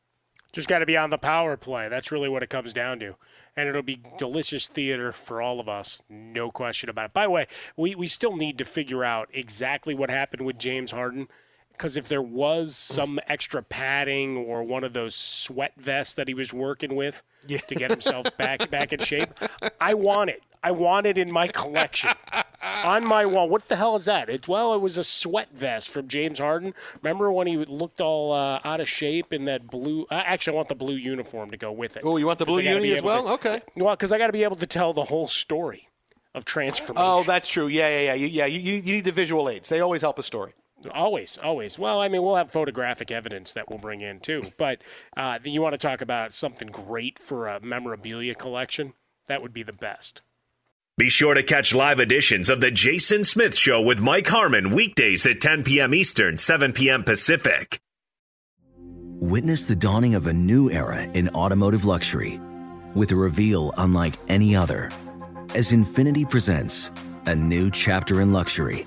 [0.52, 1.90] Just got to be on the power play.
[1.90, 3.16] That's really what it comes down to.
[3.54, 7.12] And it'll be delicious theater for all of us, no question about it.
[7.12, 10.92] By the way, we, we still need to figure out exactly what happened with James
[10.92, 11.28] Harden.
[11.76, 16.34] Because if there was some extra padding or one of those sweat vests that he
[16.34, 19.28] was working with to get himself back back in shape,
[19.80, 20.42] I want it.
[20.62, 22.10] I want it in my collection.
[22.84, 23.48] On my wall.
[23.48, 24.28] What the hell is that?
[24.28, 26.74] It's well, it was a sweat vest from James Harden.
[27.02, 30.06] Remember when he looked all uh, out of shape in that blue?
[30.10, 32.02] Uh, actually, I want the blue uniform to go with it.
[32.04, 33.24] Oh, you want the blue I gotta uni as well?
[33.24, 33.62] to- Okay.
[33.76, 35.88] Well, because I got to be able to tell the whole story
[36.34, 37.06] of transformation.
[37.06, 37.68] Oh, that's true.
[37.68, 38.14] Yeah, yeah, yeah.
[38.14, 39.68] You, yeah, you, you need the visual aids.
[39.68, 40.54] They always help a story.
[40.92, 41.78] Always, always.
[41.78, 44.42] Well, I mean, we'll have photographic evidence that we'll bring in too.
[44.56, 44.82] But
[45.16, 48.92] uh, you want to talk about something great for a memorabilia collection?
[49.26, 50.22] That would be the best.
[50.98, 55.26] Be sure to catch live editions of The Jason Smith Show with Mike Harmon weekdays
[55.26, 55.92] at 10 p.m.
[55.92, 57.04] Eastern, 7 p.m.
[57.04, 57.80] Pacific.
[59.18, 62.40] Witness the dawning of a new era in automotive luxury
[62.94, 64.90] with a reveal unlike any other
[65.54, 66.90] as Infiniti presents
[67.26, 68.86] a new chapter in luxury,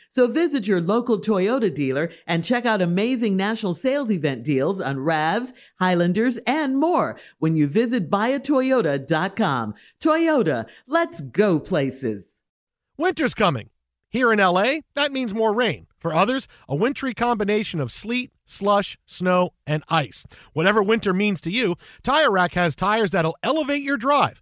[0.13, 4.97] So visit your local Toyota dealer and check out amazing national sales event deals on
[4.97, 9.73] RAVs, Highlanders, and more when you visit buyatoyota.com.
[10.01, 12.27] Toyota, let's go places.
[12.97, 13.69] Winter's coming.
[14.09, 15.87] Here in LA, that means more rain.
[15.97, 20.25] For others, a wintry combination of sleet, slush, snow, and ice.
[20.51, 24.41] Whatever winter means to you, Tire Rack has tires that'll elevate your drive.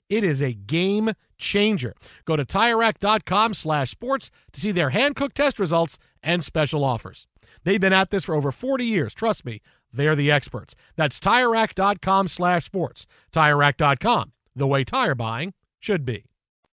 [0.11, 1.93] It is a game changer.
[2.25, 7.27] Go to TireRack.com slash sports to see their hand-cooked test results and special offers.
[7.63, 9.13] They've been at this for over 40 years.
[9.13, 9.61] Trust me,
[9.93, 10.75] they're the experts.
[10.97, 13.07] That's TireRack.com slash sports.
[13.31, 16.30] TireRack.com, the way tire buying should be.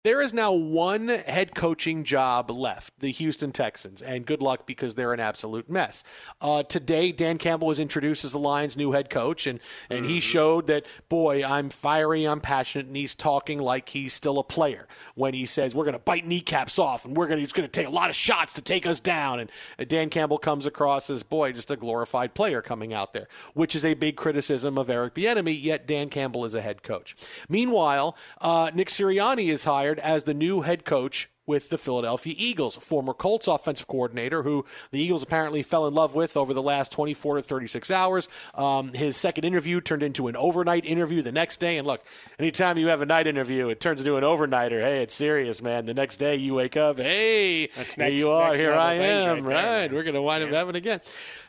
[0.09, 4.95] There is now one head coaching job left, the Houston Texans, and good luck because
[4.95, 6.03] they're an absolute mess.
[6.41, 10.19] Uh, today, Dan Campbell was introduced as the Lions' new head coach, and, and he
[10.19, 14.89] showed that, boy, I'm fiery, I'm passionate, and he's talking like he's still a player
[15.15, 17.69] when he says, we're going to bite kneecaps off, and we're going to, he's going
[17.69, 19.41] to take a lot of shots to take us down.
[19.41, 23.29] And uh, Dan Campbell comes across as, boy, just a glorified player coming out there,
[23.53, 27.15] which is a big criticism of Eric Bieniemy, yet Dan Campbell is a head coach.
[27.51, 32.77] Meanwhile, uh, Nick Sirianni is hired as the new head coach with the Philadelphia Eagles,
[32.77, 36.93] former Colts offensive coordinator who the Eagles apparently fell in love with over the last
[36.93, 38.29] 24 to 36 hours.
[38.55, 41.79] Um, his second interview turned into an overnight interview the next day.
[41.79, 42.05] And look,
[42.39, 44.83] anytime you have a night interview, it turns into an overnighter.
[44.83, 45.87] Hey, it's serious, man.
[45.87, 49.47] The next day you wake up, hey, That's here next- you are, here I am.
[49.47, 51.01] right there, right, we're going to wind up having again.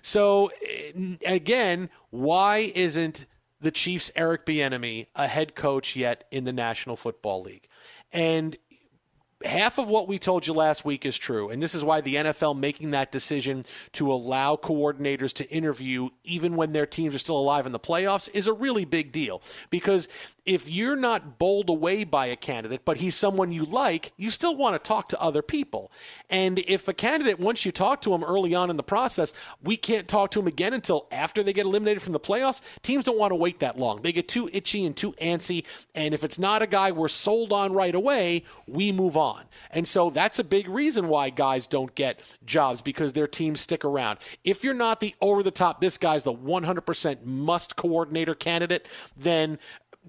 [0.01, 0.49] So
[1.25, 3.25] again, why isn't
[3.61, 7.67] the Chiefs' Eric Bieniemy a head coach yet in the National Football League?
[8.11, 8.57] And
[9.45, 11.49] half of what we told you last week is true.
[11.49, 16.55] And this is why the NFL making that decision to allow coordinators to interview even
[16.55, 19.41] when their teams are still alive in the playoffs is a really big deal.
[19.69, 20.09] Because
[20.49, 24.55] if you're not bowled away by a candidate, but he's someone you like, you still
[24.55, 25.91] want to talk to other people.
[26.27, 29.31] And if a candidate, once you talk to him early on in the process,
[29.61, 33.05] we can't talk to him again until after they get eliminated from the playoffs, teams
[33.05, 34.01] don't want to wait that long.
[34.01, 35.65] They get too itchy and too antsy.
[35.93, 39.43] And if it's not a guy we're sold on right away, we move on.
[39.69, 43.85] And so that's a big reason why guys don't get jobs because their teams stick
[43.85, 44.17] around.
[44.43, 49.59] If you're not the over the top, this guy's the 100% must coordinator candidate, then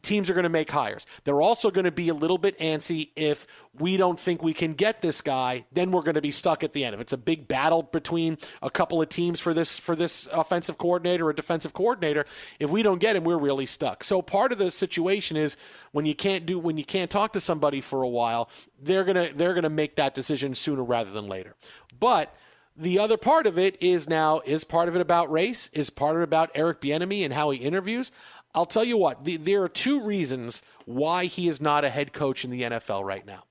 [0.03, 1.07] teams are going to make hires.
[1.25, 3.47] They're also going to be a little bit antsy if
[3.79, 6.73] we don't think we can get this guy, then we're going to be stuck at
[6.73, 6.95] the end.
[6.95, 10.77] If it's a big battle between a couple of teams for this for this offensive
[10.77, 12.25] coordinator or defensive coordinator,
[12.59, 14.03] if we don't get him, we're really stuck.
[14.03, 15.57] So part of the situation is
[15.93, 19.29] when you can't do when you can't talk to somebody for a while, they're going
[19.29, 21.55] to they're going to make that decision sooner rather than later.
[21.99, 22.35] But
[22.77, 25.69] the other part of it is now is part of it about race?
[25.73, 28.11] Is part of it about Eric Bieniemy and how he interviews?
[28.55, 29.25] I'll tell you what.
[29.25, 33.05] The, there are two reasons why he is not a head coach in the NFL
[33.05, 33.45] right now.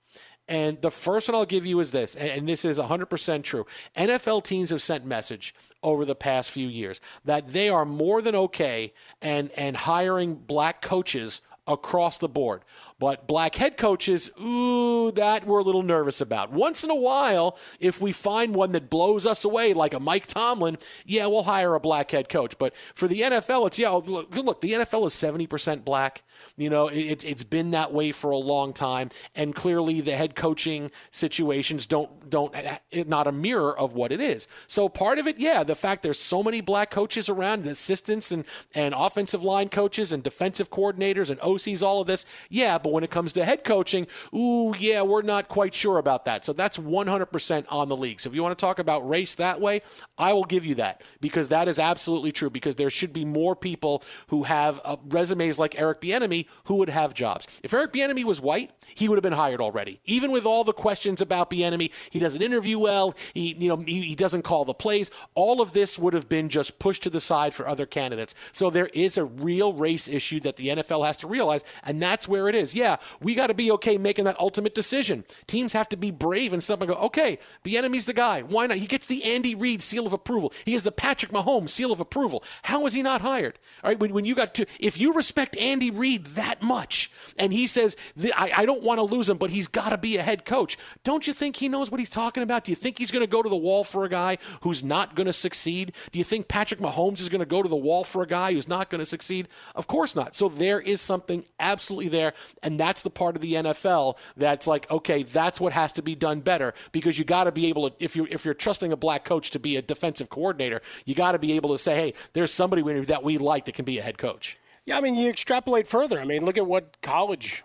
[0.49, 3.67] And the first one I'll give you is this, and this is 100% true.
[3.95, 8.35] NFL teams have sent message over the past few years that they are more than
[8.35, 8.91] okay
[9.21, 12.63] and and hiring black coaches across the board.
[12.99, 16.51] But black head coaches, ooh, that we're a little nervous about.
[16.51, 20.27] Once in a while, if we find one that blows us away, like a Mike
[20.27, 22.57] Tomlin, yeah, we'll hire a black head coach.
[22.57, 26.23] But for the NFL, it's, yeah, look, look the NFL is 70% black.
[26.57, 29.11] You know, it, it's been that way for a long time.
[29.33, 34.11] And clearly the head coaching situations don't, don't, eh, eh, not a mirror of what
[34.11, 34.47] it is.
[34.67, 38.31] So part of it, yeah, the fact there's so many black coaches around, the assistants
[38.31, 38.43] and,
[38.75, 43.03] and offensive line coaches and defensive coordinators and OCs, all of this, yeah, but when
[43.03, 46.45] it comes to head coaching, ooh, yeah, we're not quite sure about that.
[46.45, 48.19] So that's 100% on the league.
[48.19, 49.81] So if you want to talk about race that way,
[50.17, 53.55] I will give you that because that is absolutely true because there should be more
[53.55, 57.47] people who have uh, resumes like Eric Bieniemy who would have jobs.
[57.63, 59.99] If Eric Bieniemy was white, he would have been hired already.
[60.05, 64.01] Even with all the questions about Bieniemy, he doesn't interview well, he you know he,
[64.01, 65.11] he doesn't call the plays.
[65.35, 68.35] All of this would have been just pushed to the side for other candidates.
[68.51, 72.27] So there is a real race issue that the NFL has to realize and that's
[72.27, 72.75] where it is.
[72.80, 75.25] Yeah, we got to be okay making that ultimate decision.
[75.47, 78.41] Teams have to be brave and stuff and go, okay, Bieniemy's the guy.
[78.41, 78.77] Why not?
[78.77, 80.53] He gets the Andy Reid seal of approval.
[80.63, 82.41] He has the Patrick Mahomes seal of approval.
[82.63, 83.59] How is he not hired?
[83.84, 87.51] All right, when, when you got to, if you respect Andy Reid that much, and
[87.51, 87.97] he says,
[88.34, 90.77] I, I don't want to lose him, but he's got to be a head coach,
[91.03, 92.63] don't you think he knows what he's talking about?
[92.63, 95.15] Do you think he's going to go to the wall for a guy who's not
[95.15, 95.91] going to succeed?
[96.13, 98.53] Do you think Patrick Mahomes is going to go to the wall for a guy
[98.53, 99.49] who's not going to succeed?
[99.75, 100.34] Of course not.
[100.34, 104.91] So there is something absolutely there, and that's the part of the NFL that's like,
[104.91, 107.95] okay, that's what has to be done better because you got to be able to,
[108.03, 111.32] if you if you're trusting a black coach to be a defensive coordinator, you got
[111.32, 114.01] to be able to say, hey, there's somebody that we like that can be a
[114.01, 114.57] head coach.
[114.86, 116.20] Yeah, I mean, you extrapolate further.
[116.20, 117.63] I mean, look at what college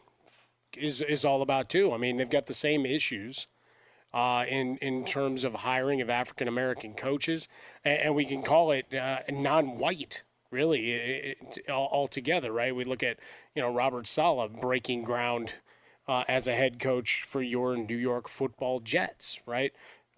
[0.77, 1.93] is is all about too.
[1.93, 3.47] I mean, they've got the same issues
[4.13, 7.49] uh, in in terms of hiring of African American coaches,
[7.85, 10.23] and, and, we can call it uh, non-white.
[10.55, 12.75] Really, it, it, all, altogether, right?
[12.75, 13.19] We look at
[13.57, 15.55] you know Robert Saleh breaking ground
[16.07, 19.73] uh, as a head coach for your New York Football Jets, right?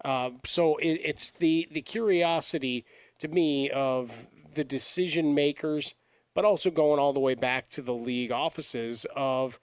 [0.05, 2.85] Uh, so it, it's the the curiosity
[3.17, 5.95] to me of the decision makers,
[6.35, 9.59] but also going all the way back to the league offices of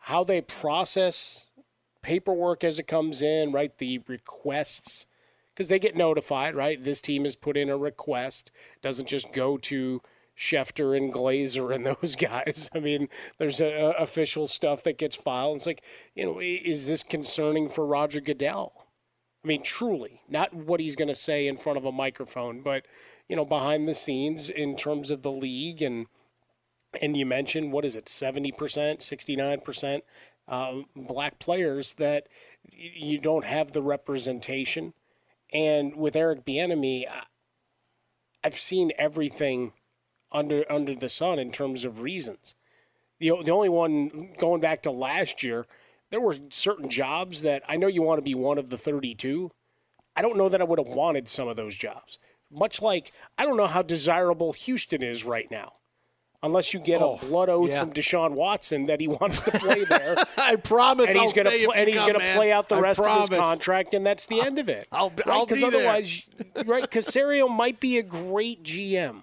[0.00, 1.50] how they process
[2.02, 3.76] paperwork as it comes in, right?
[3.78, 5.06] The requests,
[5.54, 6.80] because they get notified, right?
[6.80, 8.52] This team has put in a request,
[8.82, 10.02] doesn't just go to
[10.38, 12.70] Schefter and Glazer and those guys.
[12.74, 13.08] I mean,
[13.38, 15.56] there's a, a official stuff that gets filed.
[15.56, 15.82] It's like,
[16.14, 18.86] you know, is this concerning for Roger Goodell?
[19.44, 22.86] I mean, truly, not what he's going to say in front of a microphone, but
[23.28, 26.06] you know, behind the scenes in terms of the league and
[27.02, 30.04] and you mentioned what is it, seventy percent, sixty nine percent
[30.48, 32.28] um, black players that
[32.72, 34.94] you don't have the representation.
[35.52, 37.04] And with Eric Bieniemy,
[38.42, 39.72] I've seen everything
[40.32, 42.54] under under the sun in terms of reasons.
[43.18, 45.66] The the only one going back to last year,
[46.10, 49.50] there were certain jobs that I know you want to be one of the 32.
[50.16, 52.18] I don't know that I would have wanted some of those jobs.
[52.50, 55.74] Much like I don't know how desirable Houston is right now
[56.42, 57.80] unless you get oh, a blood oath yeah.
[57.80, 60.16] from Deshaun Watson that he wants to play there.
[60.38, 61.10] I promise.
[61.10, 63.24] And he's going to and he's going to play out the I rest promise.
[63.24, 64.88] of his contract, and that's the I'll, end of it.
[64.92, 65.26] I'll, right?
[65.26, 66.22] I'll be otherwise,
[66.66, 66.88] right?
[66.90, 69.22] Caserio might be a great GM.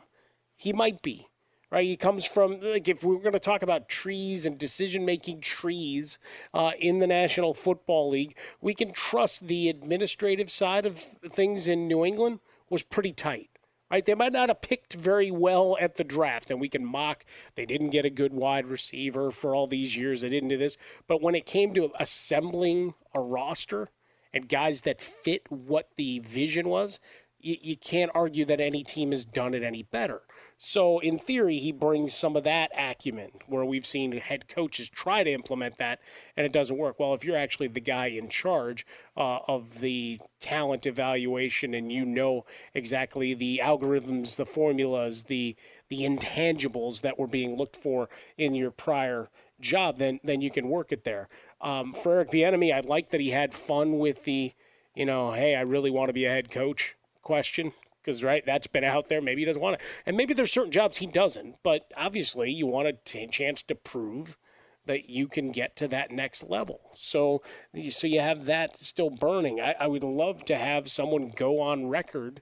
[0.55, 1.27] He might be.
[1.71, 5.41] Right, he comes from like if we are going to talk about trees and decision-making
[5.41, 6.19] trees
[6.53, 11.87] uh, in the National Football League, we can trust the administrative side of things in
[11.87, 12.39] New England
[12.69, 13.49] was pretty tight
[13.91, 14.05] right?
[14.05, 17.25] They might not have picked very well at the draft, and we can mock
[17.55, 20.21] they didn't get a good wide receiver for all these years.
[20.21, 20.77] They didn't do this.
[21.07, 23.89] But when it came to assembling a roster
[24.33, 26.99] and guys that fit what the vision was,
[27.39, 30.21] you, you can't argue that any team has done it any better.
[30.57, 35.23] So, in theory, he brings some of that acumen where we've seen head coaches try
[35.23, 35.99] to implement that
[36.37, 36.99] and it doesn't work.
[36.99, 38.85] Well, if you're actually the guy in charge
[39.17, 45.55] uh, of the talent evaluation and you know exactly the algorithms, the formulas, the
[45.89, 49.29] the intangibles that were being looked for in your prior
[49.59, 51.27] job, then then you can work it there.
[51.61, 54.53] Um, for Eric Bieniemy, I like that he had fun with the,
[54.93, 56.94] you know, hey, I really want to be a head coach
[57.25, 59.21] question because right that's been out there.
[59.21, 59.81] Maybe he doesn't want it.
[60.05, 63.75] And maybe there's certain jobs he doesn't but obviously you want a t- chance to
[63.75, 64.37] prove
[64.85, 66.79] that you can get to that next level.
[66.93, 67.41] So
[67.89, 69.59] so you have that still burning.
[69.59, 72.41] I, I would love to have someone go on record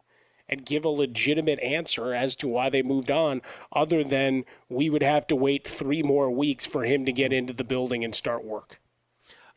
[0.50, 5.02] and give a legitimate answer as to why they moved on other than we would
[5.02, 8.44] have to wait three more weeks for him to get into the building and start
[8.44, 8.80] work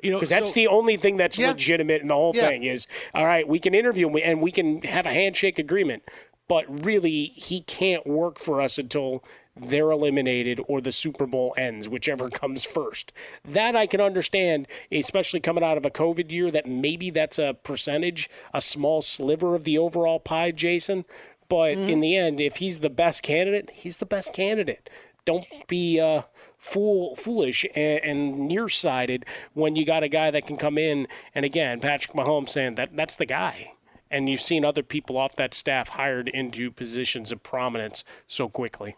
[0.02, 1.48] you know, because that's the only thing that's yeah.
[1.48, 2.48] legitimate in the whole Yeah.
[2.48, 3.46] thing is all right.
[3.48, 6.02] We can interview him and we can have a handshake agreement,
[6.48, 9.24] but really he can't work for us until
[9.58, 13.10] they're eliminated or the Super Bowl ends, whichever comes first.
[13.42, 16.50] That I can understand, especially coming out of a COVID year.
[16.50, 21.06] That maybe that's a percentage, a small sliver of the overall pie, Jason.
[21.48, 21.88] But Mm-hmm.
[21.90, 24.90] in the end, if he's the best candidate, he's the best candidate.
[25.24, 26.22] Don't be uh,
[26.66, 31.06] fool foolish and, and nearsighted when you got a guy that can come in.
[31.34, 33.72] And again, Patrick Mahomes saying that that's the guy.
[34.10, 38.96] And you've seen other people off that staff hired into positions of prominence so quickly.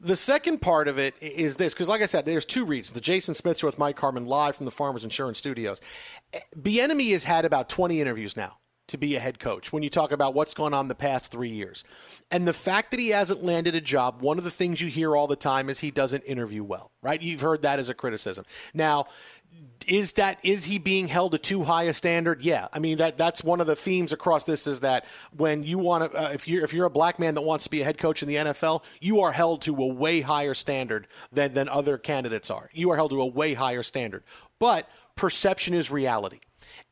[0.00, 2.92] The second part of it is this, because like I said, there's two reads.
[2.92, 5.80] The Jason Smith Show with Mike Harmon live from the Farmers Insurance Studios.
[6.32, 8.58] Eh, Bieniemy has had about 20 interviews now
[8.88, 11.50] to be a head coach when you talk about what's gone on the past three
[11.50, 11.84] years.
[12.30, 15.16] And the fact that he hasn't landed a job, one of the things you hear
[15.16, 17.20] all the time is he doesn't interview well, right?
[17.20, 18.44] You've heard that as a criticism.
[18.74, 19.06] Now,
[19.86, 22.44] is that is he being held to too high a standard?
[22.44, 25.04] Yeah, I mean that that's one of the themes across this is that
[25.36, 27.70] when you want to, uh, if you're if you're a black man that wants to
[27.70, 31.08] be a head coach in the NFL, you are held to a way higher standard
[31.32, 32.70] than than other candidates are.
[32.72, 34.22] You are held to a way higher standard.
[34.58, 36.40] But perception is reality.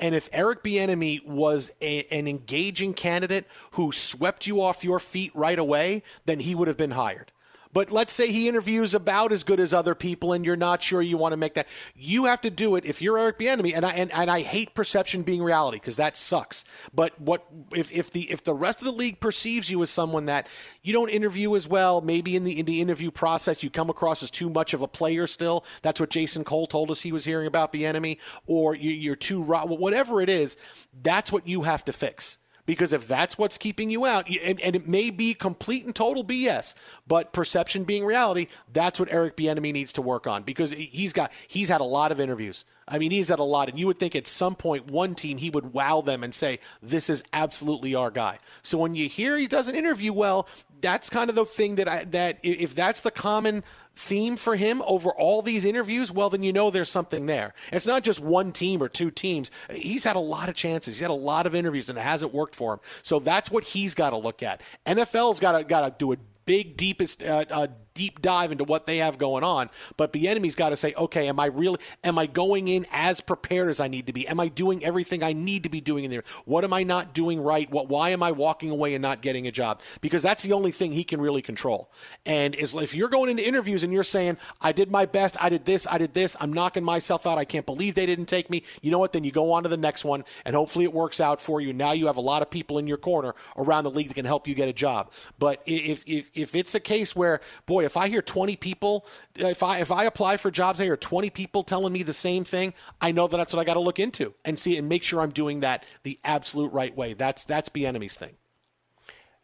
[0.00, 5.30] And if Eric Bieniemy was a, an engaging candidate who swept you off your feet
[5.34, 7.32] right away, then he would have been hired.
[7.72, 11.00] But let's say he interviews about as good as other people, and you're not sure
[11.00, 11.68] you want to make that.
[11.94, 14.74] You have to do it if you're Eric Bieniemy, and I and, and I hate
[14.74, 16.64] perception being reality because that sucks.
[16.92, 20.26] But what if, if the if the rest of the league perceives you as someone
[20.26, 20.48] that
[20.82, 24.22] you don't interview as well, maybe in the in the interview process you come across
[24.22, 25.64] as too much of a player still.
[25.82, 29.42] That's what Jason Cole told us he was hearing about Bieniemy, or you, you're too
[29.42, 29.64] raw.
[29.64, 30.56] Whatever it is,
[31.02, 32.38] that's what you have to fix.
[32.70, 36.22] Because if that's what's keeping you out, and, and, it may be complete and total
[36.22, 40.44] BS, but perception being reality, that's what Eric Bieniemy needs to work on.
[40.44, 42.64] Because he's got he's had a lot of interviews.
[42.86, 45.38] I mean, he's had a lot, and you would think at some point one team
[45.38, 49.36] he would wow them and say, "This is absolutely our guy." So when you hear
[49.36, 50.46] he doesn't interview well,
[50.80, 53.64] that's kind of the thing that I that if that's the common
[54.00, 57.52] theme for him over all these interviews, well, then you know there's something there.
[57.70, 59.50] It's not just one team or two teams.
[59.70, 60.96] He's had a lot of chances.
[60.96, 62.80] He's had a lot of interviews, and it hasn't worked for him.
[63.02, 64.62] So that's what he's got to look at.
[64.86, 68.86] NFL's got to got to do a big, deepest, uh, uh, deep dive into what
[68.86, 69.70] they have going on.
[69.96, 73.68] But Bieniemy's got to say, okay, am I really, am I going in as prepared
[73.68, 74.26] as I need to be?
[74.28, 76.24] Am I doing everything I need to be doing in there?
[76.44, 77.70] What am I not doing right?
[77.70, 79.80] What, why am I walking away and not getting a job?
[80.00, 81.90] Because that's the only thing he can really control.
[82.26, 85.48] And is if you're going into interviews and you're saying, I did my best, I
[85.48, 88.50] did this, I did this, I'm knocking myself out, I can't believe they didn't take
[88.50, 88.62] me.
[88.82, 89.12] You know what?
[89.12, 91.72] Then you go on to the next one, and hopefully it works out for you.
[91.72, 94.24] Now you have a lot of people in your corner around the league that can
[94.24, 95.12] help you get a job.
[95.38, 99.06] But if if, if it's a case where, boy, if I hear 20 people,
[99.36, 102.44] if I if I apply for jobs, I hear 20 people telling me the same
[102.44, 105.02] thing, I know that that's what I got to look into and see and make
[105.02, 107.14] sure I'm doing that the absolute right way.
[107.14, 108.36] That's that's Bieniemy's thing.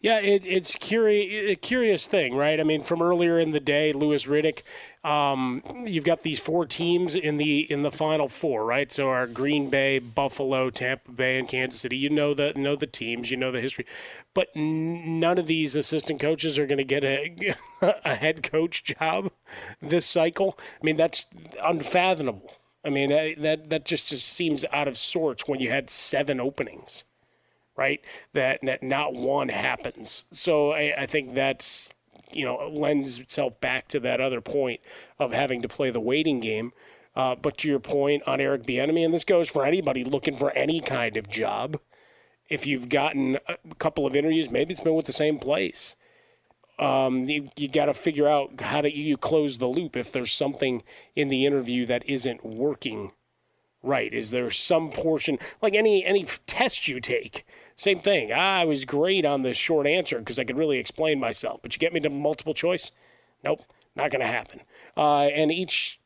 [0.01, 2.61] Yeah, it, it's curious, a curious thing, right?
[2.61, 4.63] I mean, from earlier in the day, Louis Riddick,
[5.07, 8.91] um, you've got these four teams in the in the final four, right?
[8.91, 11.97] So our Green Bay, Buffalo, Tampa Bay, and Kansas City.
[11.97, 13.87] You know the know the teams, you know the history,
[14.35, 17.55] but none of these assistant coaches are going to get a
[18.05, 19.31] a head coach job
[19.81, 20.59] this cycle.
[20.83, 21.25] I mean, that's
[21.63, 22.55] unfathomable.
[22.85, 27.05] I mean, that that just just seems out of sorts when you had seven openings
[27.77, 28.01] right?
[28.33, 30.25] That, that not one happens.
[30.31, 31.91] So I, I think that's
[32.33, 34.81] you know lends itself back to that other point
[35.19, 36.73] of having to play the waiting game.
[37.15, 40.51] Uh, but to your point on Eric Bieniemy, and this goes for anybody looking for
[40.51, 41.79] any kind of job.
[42.51, 45.97] If you've gotten a couple of interviews, maybe it's been with the same place.
[46.79, 50.33] Um, you, you got to figure out how do you close the loop if there's
[50.33, 50.83] something
[51.17, 53.13] in the interview that isn't working
[53.83, 54.13] right.
[54.13, 57.47] Is there some portion like any any test you take?
[57.77, 58.33] Same thing.
[58.33, 61.61] Ah, I was great on the short answer because I could really explain myself.
[61.63, 62.93] But you get me to multiple choice?
[63.45, 63.61] Nope,
[63.95, 64.63] not going to happen.
[64.97, 66.01] Uh, and each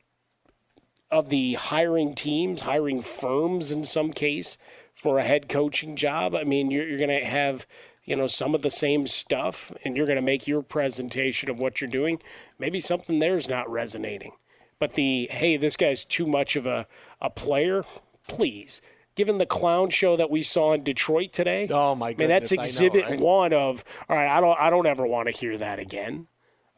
[1.10, 4.58] of the hiring teams, hiring firms in some case
[4.94, 7.66] for a head coaching job, I mean, you're, you're going to have
[8.04, 11.60] you know some of the same stuff and you're going to make your presentation of
[11.60, 12.20] what you're doing
[12.58, 14.32] maybe something there's not resonating
[14.80, 16.88] but the hey this guy's too much of a,
[17.20, 17.84] a player
[18.26, 18.82] please
[19.20, 21.68] given the clown show that we saw in Detroit today.
[21.70, 22.16] Oh my god!
[22.16, 23.20] I mean, that's exhibit know, right?
[23.20, 24.34] one of all right.
[24.34, 26.26] I don't I don't ever want to hear that again.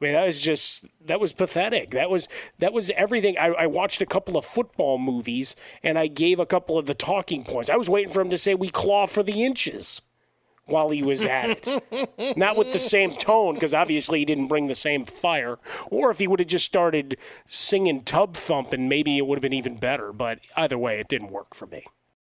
[0.01, 1.93] I mean, that was just that was pathetic.
[1.93, 2.26] That was
[2.59, 3.38] that was everything.
[3.38, 6.95] I, I, watched a couple of football movies and I gave a couple of the
[6.95, 7.70] talking points.
[7.70, 10.03] I was waiting for him to say we claw for the inches
[10.66, 12.36] while he was at it.
[12.36, 15.61] Not with the same tone, because obviously he didn't bring the same fire.
[15.86, 17.16] Or if he would have just started
[17.47, 20.12] singing tub thumping, maybe it would have been even better.
[20.12, 21.84] But either way, it didn't work for me.